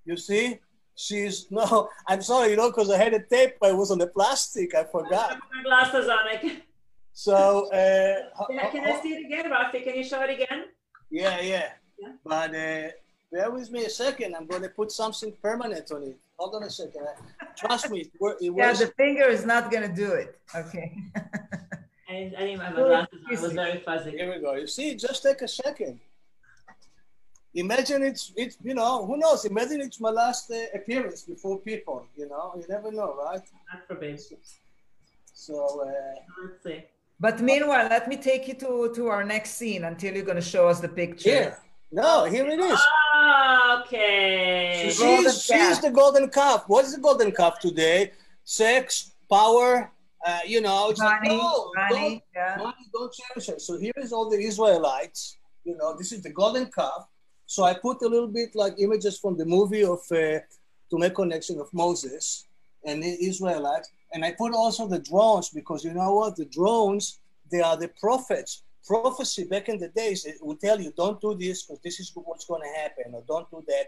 [0.05, 0.59] You see?
[0.99, 3.99] she's no i'm sorry you know because i had a tape but it was on
[3.99, 6.63] the plastic i forgot my glasses on it
[7.13, 9.85] so uh, can, I, can I see it again Rafi?
[9.85, 10.65] can you show it again
[11.09, 11.69] yeah yeah,
[12.01, 12.13] yeah.
[12.25, 12.89] but uh,
[13.33, 14.35] bear with me a second.
[14.35, 16.19] I'm going to put something permanent on it.
[16.39, 17.07] Hold on a second.
[17.57, 20.39] Trust me it, it yeah the finger is not going to do it.
[20.55, 20.97] Okay.
[21.17, 21.21] I,
[22.39, 23.33] I didn't have my glasses on.
[23.33, 24.11] it was very fuzzy.
[24.13, 24.55] Here we go.
[24.55, 25.99] You see just take a second.
[27.55, 29.45] Imagine it's it's you know who knows?
[29.45, 32.55] Imagine it's my last uh, appearance before people you know?
[32.57, 33.43] You never know right?
[35.33, 35.91] So uh,
[36.43, 36.85] let's see.
[37.19, 40.51] But meanwhile let me take you to to our next scene until you're going to
[40.57, 41.31] show us the picture.
[41.31, 41.59] Here
[41.91, 42.81] no here it is
[43.15, 48.13] ah, okay so she's, she's the golden calf what is the golden calf today
[48.45, 49.91] sex power
[50.27, 52.57] uh, you know it's money, like, no, money, don't, yeah.
[52.59, 56.31] money, don't cherish it so here is all the israelites you know this is the
[56.31, 57.09] golden calf
[57.49, 60.41] so I put a little bit like images from the movie of uh,
[60.91, 62.47] to make connection of Moses
[62.85, 63.91] and the Israelites.
[64.13, 66.37] And I put also the drones because you know what?
[66.37, 67.21] The drones,
[67.51, 68.65] they are the prophets.
[68.89, 72.11] Prophecy back in the days it will tell you, don't do this because this is
[72.15, 73.87] what's going to happen, or don't do that.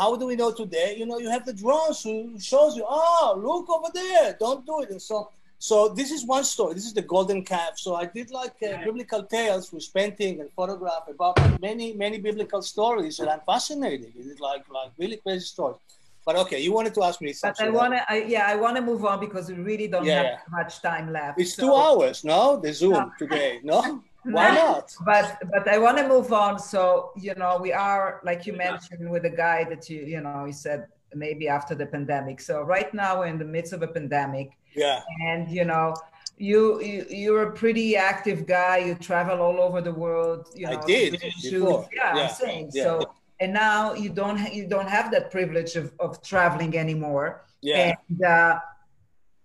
[0.00, 0.96] How do we know today?
[0.98, 4.80] You know, you have the drones who shows you, oh, look over there, don't do
[4.82, 4.90] it.
[4.90, 5.30] And so
[5.60, 6.74] so this is one story.
[6.74, 7.72] This is the golden calf.
[7.78, 12.62] So I did like uh, biblical tales with painting and photograph about many many biblical
[12.62, 14.12] stories, that I'm fascinated.
[14.48, 15.80] Like like really crazy stories.
[16.28, 17.72] But okay, you wanted to ask me something.
[17.72, 20.22] But I want to, yeah, I want to move on because we really don't yeah.
[20.22, 21.40] have much time left.
[21.40, 21.62] It's so.
[21.62, 22.60] two hours, no?
[22.60, 23.12] The Zoom no.
[23.18, 24.02] today, no?
[24.24, 24.94] Why not?
[25.06, 26.58] But but I want to move on.
[26.58, 30.44] So you know, we are like you mentioned with the guy that you you know,
[30.44, 32.42] he said maybe after the pandemic.
[32.42, 34.50] So right now we're in the midst of a pandemic.
[34.74, 35.00] Yeah.
[35.28, 35.94] And you know,
[36.36, 38.76] you, you you're a pretty active guy.
[38.86, 40.48] You travel all over the world.
[40.54, 41.88] You know, I did before.
[41.90, 42.82] Yeah, yeah, I'm saying yeah.
[42.84, 43.14] so.
[43.40, 47.44] And now you don't you don't have that privilege of, of traveling anymore.
[47.60, 47.94] Yeah.
[48.08, 48.60] And uh,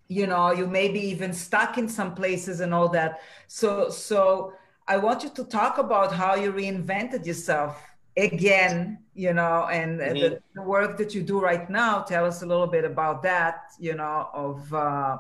[0.08, 3.22] you know, you may be even stuck in some places and all that.
[3.48, 4.54] So so
[4.88, 7.82] I want you to talk about how you reinvented yourself
[8.16, 10.14] again you know and mm-hmm.
[10.14, 13.72] the, the, work that you do right now tell us a little bit about that
[13.80, 15.18] you know of uh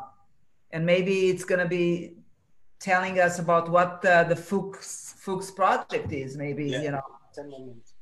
[0.73, 2.13] and maybe it's going to be
[2.83, 6.35] telling us about what uh, the Fuchs Fuchs project is.
[6.35, 6.81] Maybe Yeah.
[6.81, 7.01] you know.
[7.33, 7.92] Ten more minutes.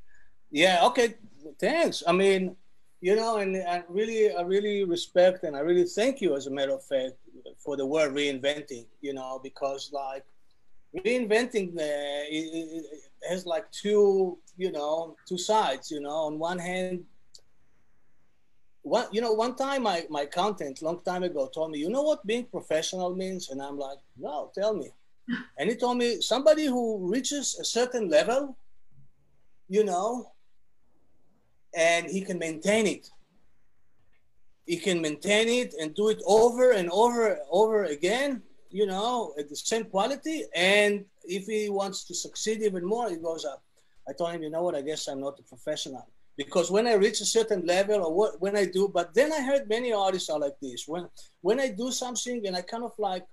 [0.52, 0.84] Yeah.
[0.84, 1.14] Okay.
[1.58, 2.02] Thanks.
[2.06, 2.54] I mean,
[3.00, 6.50] you know, and I really, I really respect and I really thank you, as a
[6.50, 7.14] matter of fact,
[7.58, 8.84] for the word reinventing.
[9.00, 10.24] You know, because like
[10.94, 12.84] reinventing uh, it, it
[13.28, 15.90] has like two, you know, two sides.
[15.90, 17.04] You know, on one hand.
[18.84, 22.02] One, you know, one time my, my accountant, long time ago, told me, you know
[22.02, 23.50] what being professional means?
[23.50, 24.90] And I'm like, no, tell me.
[25.56, 28.56] And he told me somebody who reaches a certain level,
[29.68, 30.31] you know,
[31.74, 33.10] and he can maintain it.
[34.66, 39.48] He can maintain it and do it over and over over again, you know, at
[39.48, 40.44] the same quality.
[40.54, 43.62] And if he wants to succeed even more, he goes up.
[44.08, 46.06] I told him, you know what, I guess I'm not a professional.
[46.36, 49.42] Because when I reach a certain level or what when I do, but then I
[49.42, 50.88] heard many artists are like this.
[50.88, 51.08] When
[51.42, 53.26] when I do something and I kind of like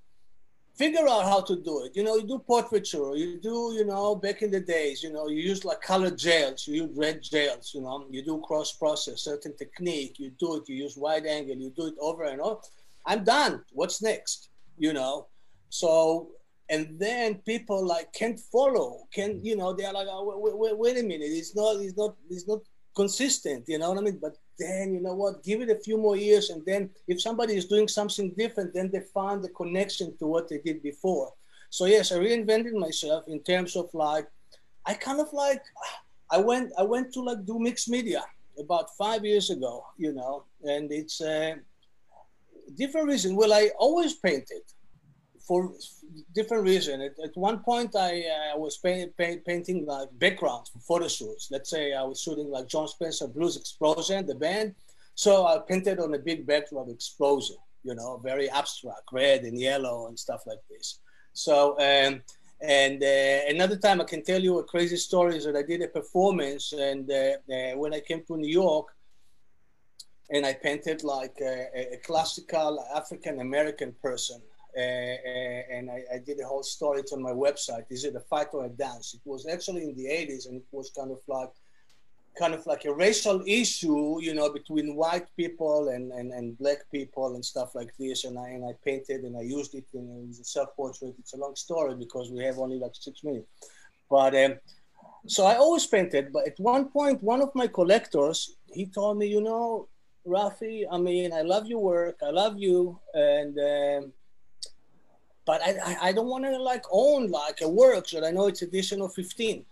[0.79, 1.91] figure out how to do it.
[1.93, 5.27] You know, you do portraiture, you do, you know, back in the days, you know,
[5.27, 9.23] you use like colored gels, you use red gels, you know, you do cross process,
[9.23, 12.61] certain technique, you do it, you use wide angle, you do it over and over.
[13.05, 13.61] I'm done.
[13.73, 14.51] What's next?
[14.77, 15.27] You know?
[15.69, 16.29] So,
[16.69, 21.03] and then people like can't follow, can you know, they're like, oh, wait, wait, wait
[21.03, 22.59] a minute, it's not, it's not, it's not
[22.95, 24.19] consistent, you know what I mean?
[24.21, 27.55] But then you know what, give it a few more years, and then if somebody
[27.55, 31.33] is doing something different, then they find the connection to what they did before.
[31.69, 34.27] So yes, I reinvented myself in terms of like,
[34.85, 35.63] I kind of like,
[36.31, 38.23] I went, I went to like do mixed media
[38.59, 41.55] about five years ago, you know, and it's a
[42.75, 43.35] different reason.
[43.35, 44.63] Well, I always painted
[45.49, 45.73] for
[46.35, 47.01] different reason.
[47.01, 51.49] At, at one point, I uh, was paint, paint, painting like backgrounds for photo shoots.
[51.49, 54.75] Let's say I was shooting like Jon Spencer Blues Explosion, the band.
[55.15, 60.07] So I painted on a big backdrop explosion, you know, very abstract, red and yellow
[60.07, 60.87] and stuff like this.
[61.33, 61.55] So,
[61.89, 62.21] um,
[62.61, 65.81] and uh, another time I can tell you a crazy story is that I did
[65.81, 68.87] a performance, and uh, uh, when I came to New York,
[70.31, 74.39] and I painted like a, a classical African American person,
[74.77, 77.01] uh, uh, and I, I, did a whole story.
[77.11, 77.85] On my website.
[77.89, 79.15] Is it a fight or a dance?
[79.15, 81.49] It was actually in the 80s, and it was kind of like,
[82.37, 86.79] kind of like a racial issue, you know, between white people and, and, and black
[86.91, 88.25] people and stuff like this.
[88.25, 91.15] And I and I painted and I used it in, in a self-portrait.
[91.17, 93.47] It's a long story because we have only like six minutes.
[94.07, 94.59] But um,
[95.25, 96.31] so I always painted.
[96.31, 99.87] But at one point, one of my collectors he told me, you know,
[100.27, 102.19] Rafi, I mean, I love your work.
[102.21, 103.57] I love you, and.
[103.57, 104.13] Um,
[105.49, 108.61] but I, I don't want to like own like a work that I know it's
[108.61, 109.65] edition of 15,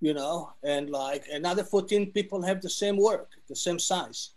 [0.00, 4.30] you know, and like another 14 people have the same work, the same size,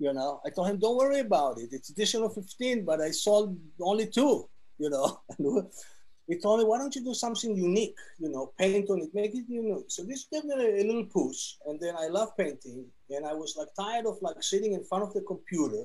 [0.00, 0.40] you know.
[0.44, 1.68] I told him, don't worry about it.
[1.70, 5.20] It's edition of 15, but I sold only two, you know.
[6.26, 9.36] he told me, why don't you do something unique, you know, paint on it, make
[9.36, 9.84] it unique.
[9.86, 11.54] So this gave me a, a little push.
[11.64, 12.86] And then I love painting.
[13.10, 15.84] And I was like tired of like sitting in front of the computer,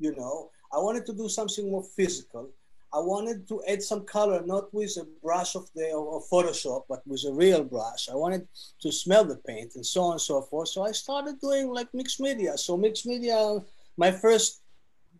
[0.00, 0.50] you know.
[0.72, 2.50] I wanted to do something more physical.
[2.96, 7.06] I wanted to add some color, not with a brush of the of Photoshop, but
[7.06, 8.08] with a real brush.
[8.08, 8.48] I wanted
[8.80, 10.68] to smell the paint and so on and so forth.
[10.68, 12.56] So I started doing like mixed media.
[12.56, 13.38] So mixed media,
[13.98, 14.62] my first,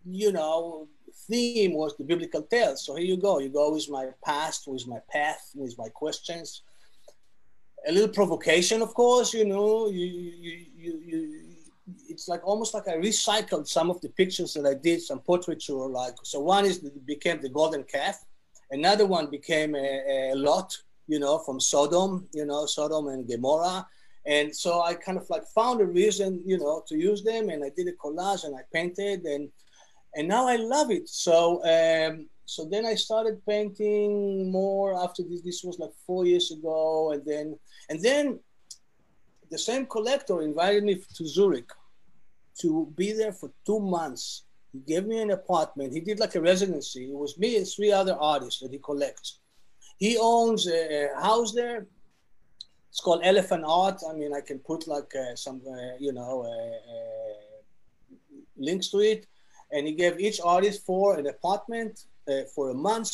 [0.06, 0.88] you know,
[1.28, 2.82] theme was the biblical tales.
[2.86, 3.40] So here you go.
[3.40, 6.62] You go with my past, with my path, with my questions.
[7.86, 9.34] A little provocation, of course.
[9.34, 10.54] You know, you you
[10.84, 11.45] you you
[12.08, 15.74] it's like almost like I recycled some of the pictures that I did, some portraiture.
[15.74, 18.24] Like so, one is became the golden calf,
[18.70, 20.76] another one became a, a lot,
[21.06, 23.86] you know, from Sodom, you know, Sodom and Gomorrah,
[24.26, 27.64] and so I kind of like found a reason, you know, to use them, and
[27.64, 29.48] I did a collage and I painted, and
[30.14, 31.08] and now I love it.
[31.08, 35.42] So um, so then I started painting more after this.
[35.42, 37.58] This was like four years ago, and then
[37.88, 38.40] and then
[39.50, 41.70] the same collector invited me to Zurich
[42.60, 44.44] to be there for two months.
[44.72, 45.92] He gave me an apartment.
[45.92, 47.10] He did like a residency.
[47.10, 49.40] It was me and three other artists that he collects.
[49.98, 51.86] He owns a, house there.
[52.90, 54.00] It's called Elephant Art.
[54.08, 57.46] I mean, I can put like uh, some, uh, you know, uh, uh
[58.56, 59.26] links to it.
[59.72, 63.10] And he gave each artist for an apartment uh, for a month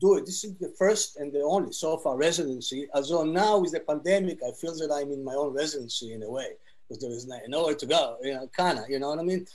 [0.00, 0.26] do it.
[0.26, 2.88] This is the first and the only so far residency.
[2.94, 6.22] As Although now with the pandemic, I feel that I'm in my own residency in
[6.22, 6.50] a way
[6.88, 8.16] because there is nowhere to go.
[8.22, 8.84] You know, kinda.
[8.88, 9.46] You know what I mean?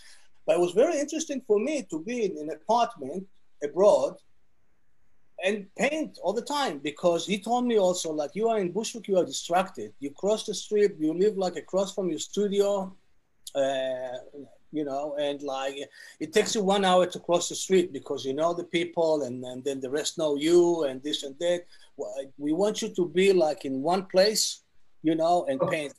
[0.45, 3.25] But it was very interesting for me to be in an apartment
[3.63, 4.15] abroad
[5.43, 9.07] and paint all the time because he told me also like you are in Bushwick,
[9.07, 9.93] you are distracted.
[9.99, 12.95] You cross the street, you live like across from your studio.
[13.55, 14.17] Uh,
[14.73, 15.75] you know, and like
[16.19, 19.43] it takes you one hour to cross the street because you know the people and,
[19.45, 21.65] and then the rest know you and this and that.
[22.37, 24.63] We want you to be like in one place,
[25.03, 25.93] you know, and paint.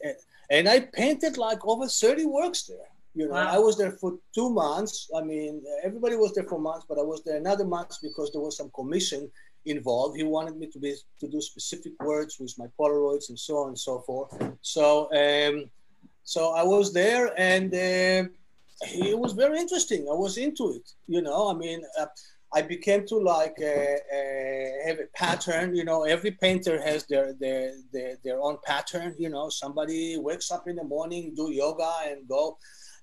[0.50, 2.90] And I painted like over 30 works there.
[3.14, 3.48] You know, wow.
[3.48, 5.08] I was there for two months.
[5.16, 8.42] I mean, everybody was there for months, but I was there another month because there
[8.42, 9.30] was some commission
[9.66, 10.16] involved.
[10.16, 13.68] He wanted me to be to do specific words with my Polaroids and so on
[13.68, 14.36] and so forth.
[14.62, 15.70] So, um,
[16.24, 18.28] so I was there, and uh,
[18.82, 20.06] it was very interesting.
[20.10, 20.90] I was into it.
[21.06, 22.06] You know, I mean, uh,
[22.52, 25.74] I became to like uh, uh, have a pattern.
[25.74, 29.14] You know, every painter has their, their their their own pattern.
[29.18, 32.58] You know, somebody wakes up in the morning, do yoga, and go.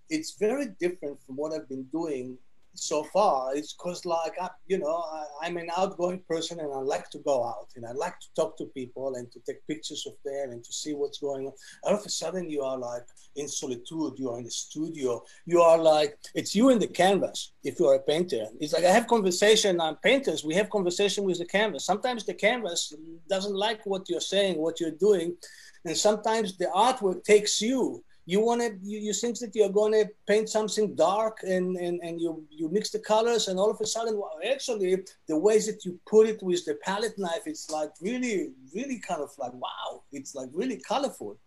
[0.10, 2.38] It's very different from what I've been doing
[2.74, 5.04] so far it's because like I, you know
[5.42, 8.28] I, am an outgoing person and i like to go out and i like to
[8.36, 11.54] talk to people and to take pictures of them and to see what's going on.
[11.84, 13.04] All of a sudden you are like
[13.36, 17.52] in solitude you are in the studio you are like it's you in the canvas
[17.64, 18.46] if you are a painter.
[18.60, 21.86] It's like i have conversation on painters we have conversation with the canvas.
[21.86, 22.94] Sometimes the canvas
[23.30, 25.36] doesn't like what you're saying what you're doing
[25.86, 29.94] and sometimes the artwork takes you you want to you, you think that you're going
[29.94, 33.82] to paint something dark and, and and you you mix the colors and all of
[33.82, 34.96] a sudden well, actually
[35.28, 39.22] the ways that you put it with the palette knife it's like really really kind
[39.22, 41.38] of like wow it's like really colorful.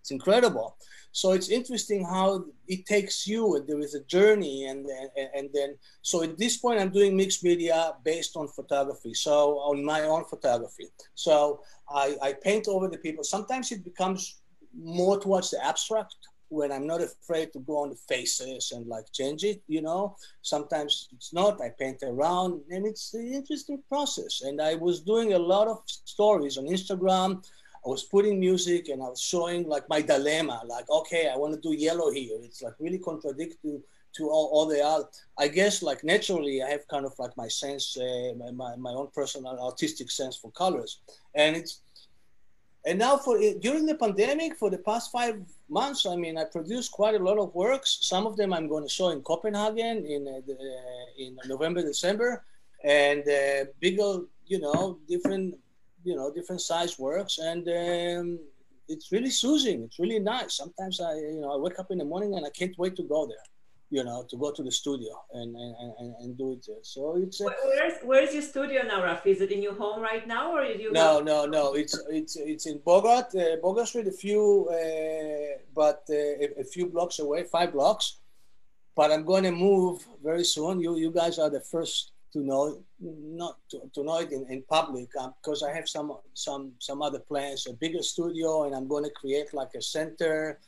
[0.00, 0.76] It's incredible.
[1.12, 5.48] So it's interesting how it takes you and there is a journey and, and and
[5.52, 9.14] then so at this point i'm doing mixed media based on photography.
[9.14, 10.86] So on my own photography.
[11.14, 13.22] So i i paint over the people.
[13.22, 14.41] Sometimes it becomes
[14.74, 16.16] more towards the abstract
[16.52, 20.16] when I'm not afraid to go on the faces and like change it, you know.
[20.42, 24.42] Sometimes it's not, I paint around and it's an interesting process.
[24.42, 27.42] And I was doing a lot of stories on Instagram.
[27.84, 31.54] I was putting music and I was showing like my dilemma, like, okay, I want
[31.54, 32.38] to do yellow here.
[32.42, 33.82] It's like really contradicting
[34.16, 35.06] to all, all the other.
[35.38, 38.90] I guess like naturally I have kind of like my sense, uh, my, my, my
[38.90, 41.00] own personal artistic sense for colors.
[41.34, 41.80] And it's,
[42.84, 45.36] and now for during the pandemic for the past five
[45.68, 47.98] months i mean i produced quite a lot of works.
[48.02, 52.44] Some of them i'm going to show in copenhagen in uh, in november december.
[52.84, 54.12] And uh, bigger
[54.46, 55.54] you know different
[56.04, 57.38] you know different size works.
[57.38, 58.38] And um,
[58.88, 59.84] it's really soothing.
[59.84, 60.56] It's really nice.
[60.56, 63.04] Sometimes i you know i wake up in the morning and i can't wait to
[63.04, 63.46] go there
[63.92, 66.82] you know, to go to the studio and, and, and, and do it there.
[66.82, 67.42] So it's.
[67.42, 69.26] Uh, where's Where's your studio now, Rafi?
[69.26, 70.90] Is it in your home right now, or you?
[70.92, 71.24] No, have...
[71.26, 71.74] no, no.
[71.74, 76.14] It's it's it's in Bogart, uh, Bogart Street, a few, uh, but uh,
[76.44, 78.06] a, a, few blocks away, five blocks.
[78.96, 80.80] But I'm going to move very soon.
[80.80, 84.62] You you guys are the first to know, not to, to know it in, in
[84.62, 85.10] public,
[85.42, 89.04] because um, I have some some some other plans, a bigger studio, and I'm going
[89.04, 90.58] to create like a center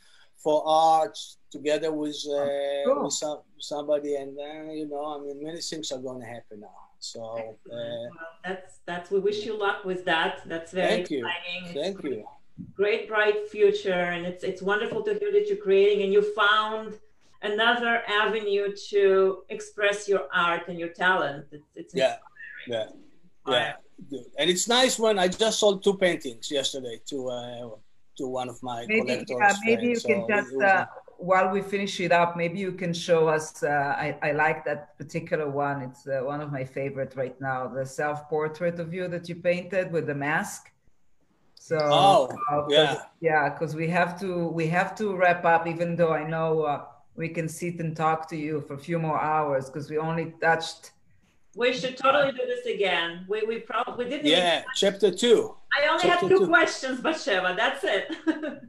[0.45, 1.17] for art
[1.51, 2.45] together with, uh,
[2.85, 3.05] cool.
[3.05, 6.59] with some, somebody, and then you know, I mean, many things are going to happen
[6.59, 6.81] now.
[6.99, 8.09] So uh, well,
[8.43, 10.33] that's that's we wish you luck with that.
[10.45, 11.61] That's very thank exciting.
[11.65, 11.73] You.
[11.81, 12.27] Thank great, you.
[12.75, 16.89] Great bright future, and it's it's wonderful to hear that you're creating, and you found
[17.41, 19.01] another avenue to
[19.49, 21.45] express your art and your talent.
[21.51, 22.17] It's, it's yeah,
[22.67, 22.85] yeah,
[23.47, 23.73] yeah.
[24.39, 27.69] And it's nice when I just sold two paintings yesterday to uh,
[28.17, 29.37] to one of my maybe, collectors.
[29.41, 30.85] Uh, maybe you so can just, uh,
[31.17, 33.63] while we finish it up, maybe you can show us.
[33.63, 35.81] Uh, I, I like that particular one.
[35.81, 37.67] It's uh, one of my favorite right now.
[37.67, 40.71] The self-portrait of you that you painted with the mask.
[41.55, 45.65] So oh uh, yeah, yeah, because we have to we have to wrap up.
[45.65, 46.83] Even though I know uh,
[47.15, 50.33] we can sit and talk to you for a few more hours because we only
[50.41, 50.91] touched
[51.55, 53.25] we should totally do this again.
[53.27, 54.27] We we probably we didn't.
[54.27, 54.65] Yeah, even...
[54.75, 55.55] chapter two.
[55.75, 57.55] I only chapter have two, two, questions, Batsheva.
[57.55, 58.15] That's it.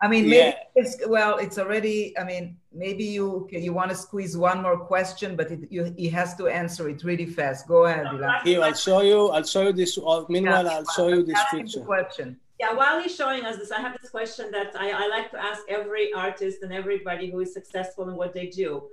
[0.00, 0.54] I mean, maybe yeah.
[0.76, 2.16] it's well, it's already.
[2.18, 6.08] I mean, maybe you you want to squeeze one more question, but it, you, he
[6.10, 7.66] has to answer it really fast.
[7.66, 8.06] Go ahead,
[8.44, 9.28] Here, I'll show you.
[9.28, 9.98] I'll show you this.
[9.98, 11.80] Uh, meanwhile, yeah, I'll show you this picture.
[11.80, 12.38] Question.
[12.60, 15.38] Yeah, while he's showing us this, I have this question that I, I like to
[15.38, 18.88] ask every artist and everybody who is successful in what they do.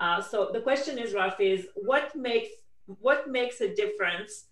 [0.00, 2.48] Uh, so the question is, Rafi, is what makes
[3.00, 4.46] what makes a difference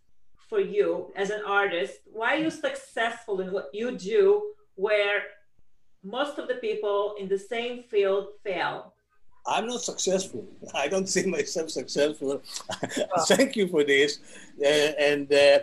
[0.49, 2.01] for you as an artist?
[2.13, 5.23] Why are you successful in what you do where
[6.05, 8.93] most of the people in the same field fail?
[9.47, 10.47] I'm not successful.
[10.75, 12.43] I don't see myself successful.
[13.27, 14.21] Thank you for this.
[14.63, 15.61] Uh, and uh,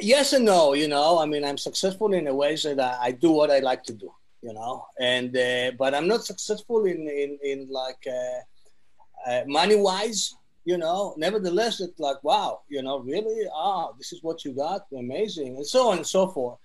[0.00, 3.10] yes and no, you know, I mean, I'm successful in a way that I, I
[3.10, 4.12] do what I like to do,
[4.42, 8.06] you know, and, uh, but I'm not successful in, in, in like
[9.26, 14.22] uh, money wise you know, nevertheless, it's like, wow, you know, really, ah, this is
[14.22, 16.58] what you got, amazing, and so on and so forth.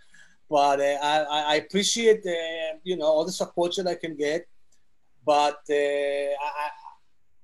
[0.49, 4.45] But uh, I, I appreciate, uh, you know, all the support that I can get.
[5.25, 6.69] but uh, I,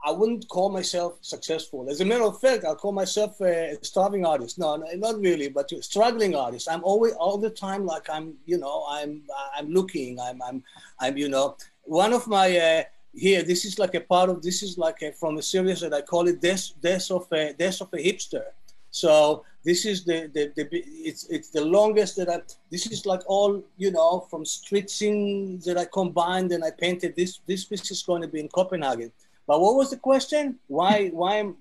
[0.05, 1.89] I wouldn't call myself successful.
[1.89, 4.57] As a matter of fact, I'll call myself a starving artist.
[4.59, 6.67] No, not really, but struggling artist.
[6.69, 9.23] I'm always all the time like I'm, you know, I'm
[9.57, 10.19] I'm looking.
[10.19, 10.63] I'm I'm
[10.99, 12.83] I'm you know one of my uh,
[13.13, 13.43] here.
[13.43, 16.01] This is like a part of this is like a, from a series that I
[16.01, 18.43] call it death death of a death of a hipster.
[18.91, 22.41] So this is the, the, the it's it's the longest that I
[22.71, 27.15] this is like all you know from street scenes that I combined and I painted
[27.15, 29.11] this this piece is going to be in Copenhagen
[29.49, 30.59] but what was the question?
[30.67, 31.57] Why why am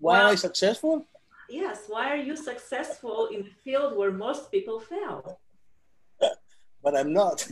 [0.00, 1.04] why well, am I successful?
[1.50, 5.38] Yes, why are you successful in a field where most people fail?
[6.84, 7.46] But I'm not.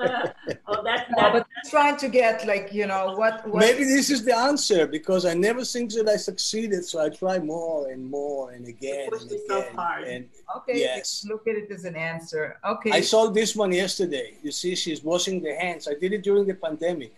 [0.00, 0.28] uh,
[0.68, 4.08] oh, that, that, no, but trying to get like you know what, what, Maybe this
[4.08, 8.08] is the answer because I never think that I succeeded, so I try more and
[8.08, 9.78] more and again and again.
[10.06, 12.56] And okay, yes, look at it as an answer.
[12.64, 12.92] Okay.
[12.92, 14.38] I saw this one yesterday.
[14.42, 15.88] You see, she's washing the hands.
[15.88, 17.16] I did it during the pandemic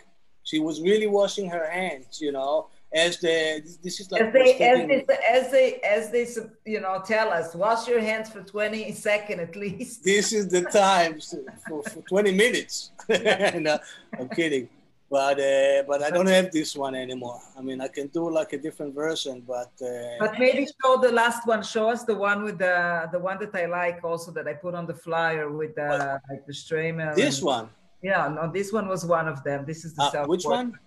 [0.50, 4.54] she was really washing her hands, you know, as the this is like as they
[4.58, 8.92] as they, as they as they you know tell us wash your hands for 20
[8.92, 10.02] seconds at least.
[10.02, 11.20] This is the time
[11.68, 12.90] for, for 20 minutes.
[13.60, 13.78] No,
[14.18, 14.68] i'm kidding.
[15.10, 17.40] But uh, but i don't have this one anymore.
[17.56, 21.12] I mean i can do like a different version but uh, but maybe show the
[21.12, 21.62] last one.
[21.62, 24.74] Show us the one with the the one that i like also that i put
[24.74, 27.68] on the flyer with the like the Streimel this and, one?
[28.02, 29.66] Yeah, no, this one was one of them.
[29.66, 30.78] This is the uh, Which one?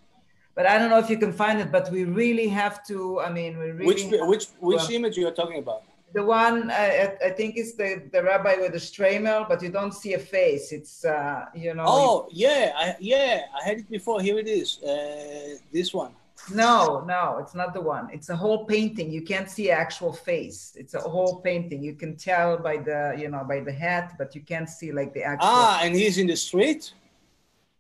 [0.55, 1.71] But I don't know if you can find it.
[1.71, 3.19] But we really have to.
[3.19, 3.85] I mean, we really.
[3.85, 5.83] Which which which image you are talking about?
[6.13, 9.93] The one I, I think is the the rabbi with the Streimel, but you don't
[9.93, 10.71] see a face.
[10.71, 11.85] It's uh, you know.
[11.87, 14.21] Oh yeah, I, yeah, I had it before.
[14.21, 14.81] Here it is.
[14.83, 16.13] Uh, this one.
[16.51, 18.09] No, no, it's not the one.
[18.11, 19.11] It's a whole painting.
[19.11, 20.73] You can't see actual face.
[20.75, 21.81] It's a whole painting.
[21.81, 25.13] You can tell by the, you know, by the hat, but you can't see like
[25.13, 25.47] the actual.
[25.49, 26.93] Ah, and he's in the street.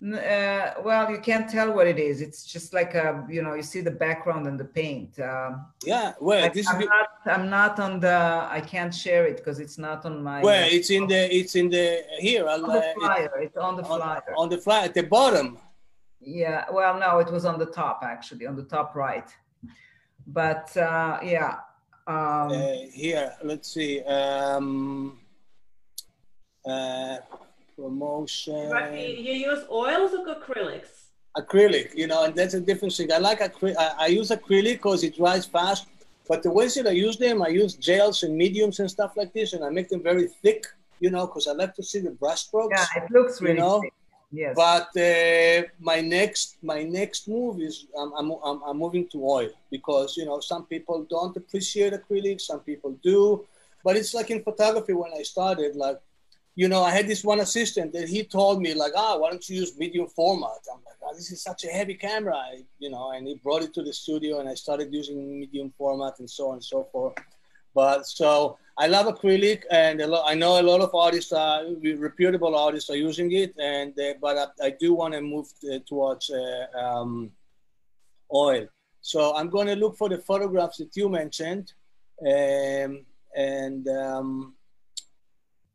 [0.03, 2.19] Uh, well, you can't tell what it is.
[2.19, 5.17] It's just like a, you know, you see the background and the paint.
[5.17, 8.47] Um, yeah, well, this I'm, not, I'm not on the.
[8.51, 10.41] I can't share it because it's not on my.
[10.41, 11.33] Well, it's in the.
[11.33, 12.49] It's in the here.
[12.49, 13.31] On the uh, flyer.
[13.39, 14.23] It, it's on the flyer.
[14.35, 15.57] On, on the flyer at the bottom.
[16.19, 16.65] Yeah.
[16.69, 19.29] Well, no, it was on the top actually, on the top right.
[20.27, 21.59] But uh, yeah.
[22.07, 24.01] Um, uh, here, let's see.
[24.01, 25.19] Um,
[26.65, 27.17] uh,
[27.75, 28.71] promotion.
[28.93, 30.91] You use oils or acrylics?
[31.35, 33.11] Acrylic, you know, and that's a different thing.
[33.11, 33.75] I like acrylic.
[33.77, 35.87] I, I use acrylic because it dries fast.
[36.27, 39.33] But the ways that I use them, I use gels and mediums and stuff like
[39.33, 40.65] this, and I make them very thick,
[40.99, 42.79] you know, because I like to see the brush strokes.
[42.95, 43.81] Yeah, it looks really you know?
[43.81, 43.93] thick.
[44.31, 44.55] Yes.
[44.55, 48.31] But uh, my next my next move is I'm, I'm,
[48.65, 53.45] I'm moving to oil because you know some people don't appreciate acrylic, some people do,
[53.83, 55.99] but it's like in photography when I started, like
[56.55, 59.47] you know, I had this one assistant that he told me like, ah, why don't
[59.49, 60.59] you use medium format?
[60.71, 63.63] I'm like, oh, this is such a heavy camera, I, you know, and he brought
[63.63, 66.87] it to the studio and I started using medium format and so on and so
[66.91, 67.15] forth.
[67.73, 71.63] But so I love acrylic and lot, I know a lot of artists are
[71.97, 73.55] reputable artists are using it.
[73.59, 77.31] And, uh, but I, I, do want to move to, towards uh, um,
[78.31, 78.67] oil.
[79.01, 81.73] So I'm going to look for the photographs that you mentioned.
[82.21, 84.53] Um, and, um,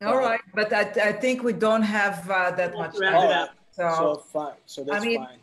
[0.01, 3.49] all right, but I, I think we don't have uh, that much time.
[3.71, 4.53] So, so fine.
[4.65, 5.39] So that's I mean, fine.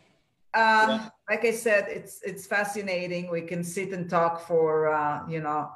[0.53, 1.09] Um, yeah.
[1.29, 3.29] Like I said, it's it's fascinating.
[3.29, 5.71] We can sit and talk for uh, you know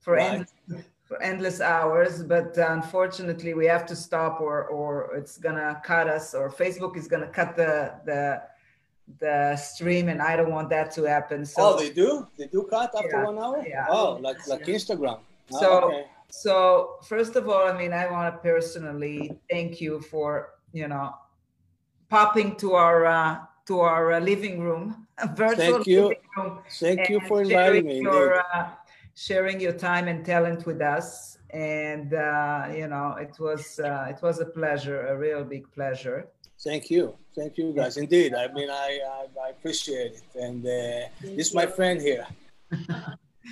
[0.00, 0.30] for right.
[0.30, 0.52] endless
[1.04, 6.06] for endless hours, but uh, unfortunately, we have to stop, or or it's gonna cut
[6.06, 8.42] us, or Facebook is gonna cut the the
[9.18, 11.44] the stream, and I don't want that to happen.
[11.44, 12.26] So, oh, they do.
[12.38, 13.64] They do cut after yeah, one hour.
[13.66, 13.86] Yeah.
[13.88, 15.18] Oh, like like Instagram.
[15.52, 15.80] Oh, so.
[15.90, 20.88] Okay so first of all, I mean, I want to personally thank you for you
[20.88, 21.14] know
[22.08, 25.06] popping to our uh, to our uh, living room,
[25.36, 26.14] virtual thank you.
[26.36, 26.60] room.
[26.80, 28.00] Thank you for inviting me.
[28.00, 28.70] Your, uh,
[29.14, 34.20] sharing your time and talent with us, and uh, you know, it was uh, it
[34.22, 36.28] was a pleasure, a real big pleasure.
[36.62, 37.96] Thank you, thank you guys.
[37.96, 42.26] Indeed, I mean, I I, I appreciate it, and uh, this is my friend here.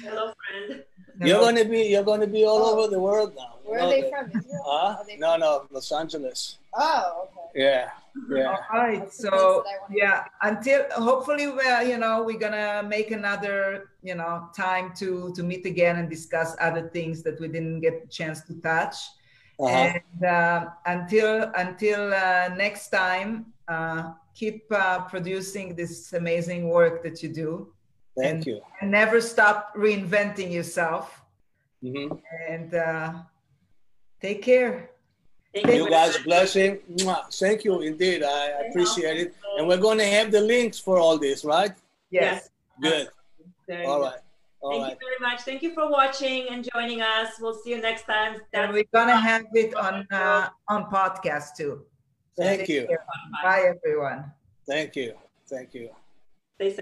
[0.04, 0.82] Hello, friend.
[1.20, 2.78] You're gonna be you're gonna be all oh.
[2.78, 3.54] over the world now.
[3.64, 4.26] Where are they from?
[4.28, 4.62] Israel?
[4.66, 5.02] Huh?
[5.06, 6.58] They no, no, Los Angeles.
[6.74, 7.64] Oh, okay.
[7.66, 7.90] Yeah,
[8.30, 8.56] yeah.
[8.72, 9.12] All right.
[9.12, 15.32] So yeah, until hopefully we're you know we're gonna make another you know time to
[15.34, 18.96] to meet again and discuss other things that we didn't get a chance to touch.
[19.60, 19.68] Uh-huh.
[19.68, 27.22] And uh, until until uh, next time, uh, keep uh, producing this amazing work that
[27.22, 27.72] you do.
[28.16, 28.60] Thank and, you.
[28.80, 31.22] And never stop reinventing yourself.
[31.82, 32.14] Mm-hmm.
[32.48, 33.12] And uh,
[34.20, 34.90] take care.
[35.54, 36.78] Thank Thank You guys blessing.
[36.96, 37.32] Mwah.
[37.34, 38.22] Thank you indeed.
[38.22, 39.34] I appreciate it.
[39.58, 41.72] And we're going to have the links for all this, right?
[42.10, 42.48] Yes.
[42.80, 43.08] Good.
[43.66, 44.04] Very All good.
[44.04, 44.20] right.
[44.60, 44.92] All Thank right.
[44.92, 45.40] you very much.
[45.42, 47.34] Thank you for watching and joining us.
[47.40, 48.40] We'll see you next time.
[48.52, 51.82] And we're gonna have it on uh, on podcast too.
[52.34, 52.86] So Thank you.
[52.86, 53.04] care.
[53.42, 54.30] Bye, everyone.
[54.66, 55.14] Thank you.
[55.48, 55.90] Thank you.
[56.54, 56.78] Stay safe.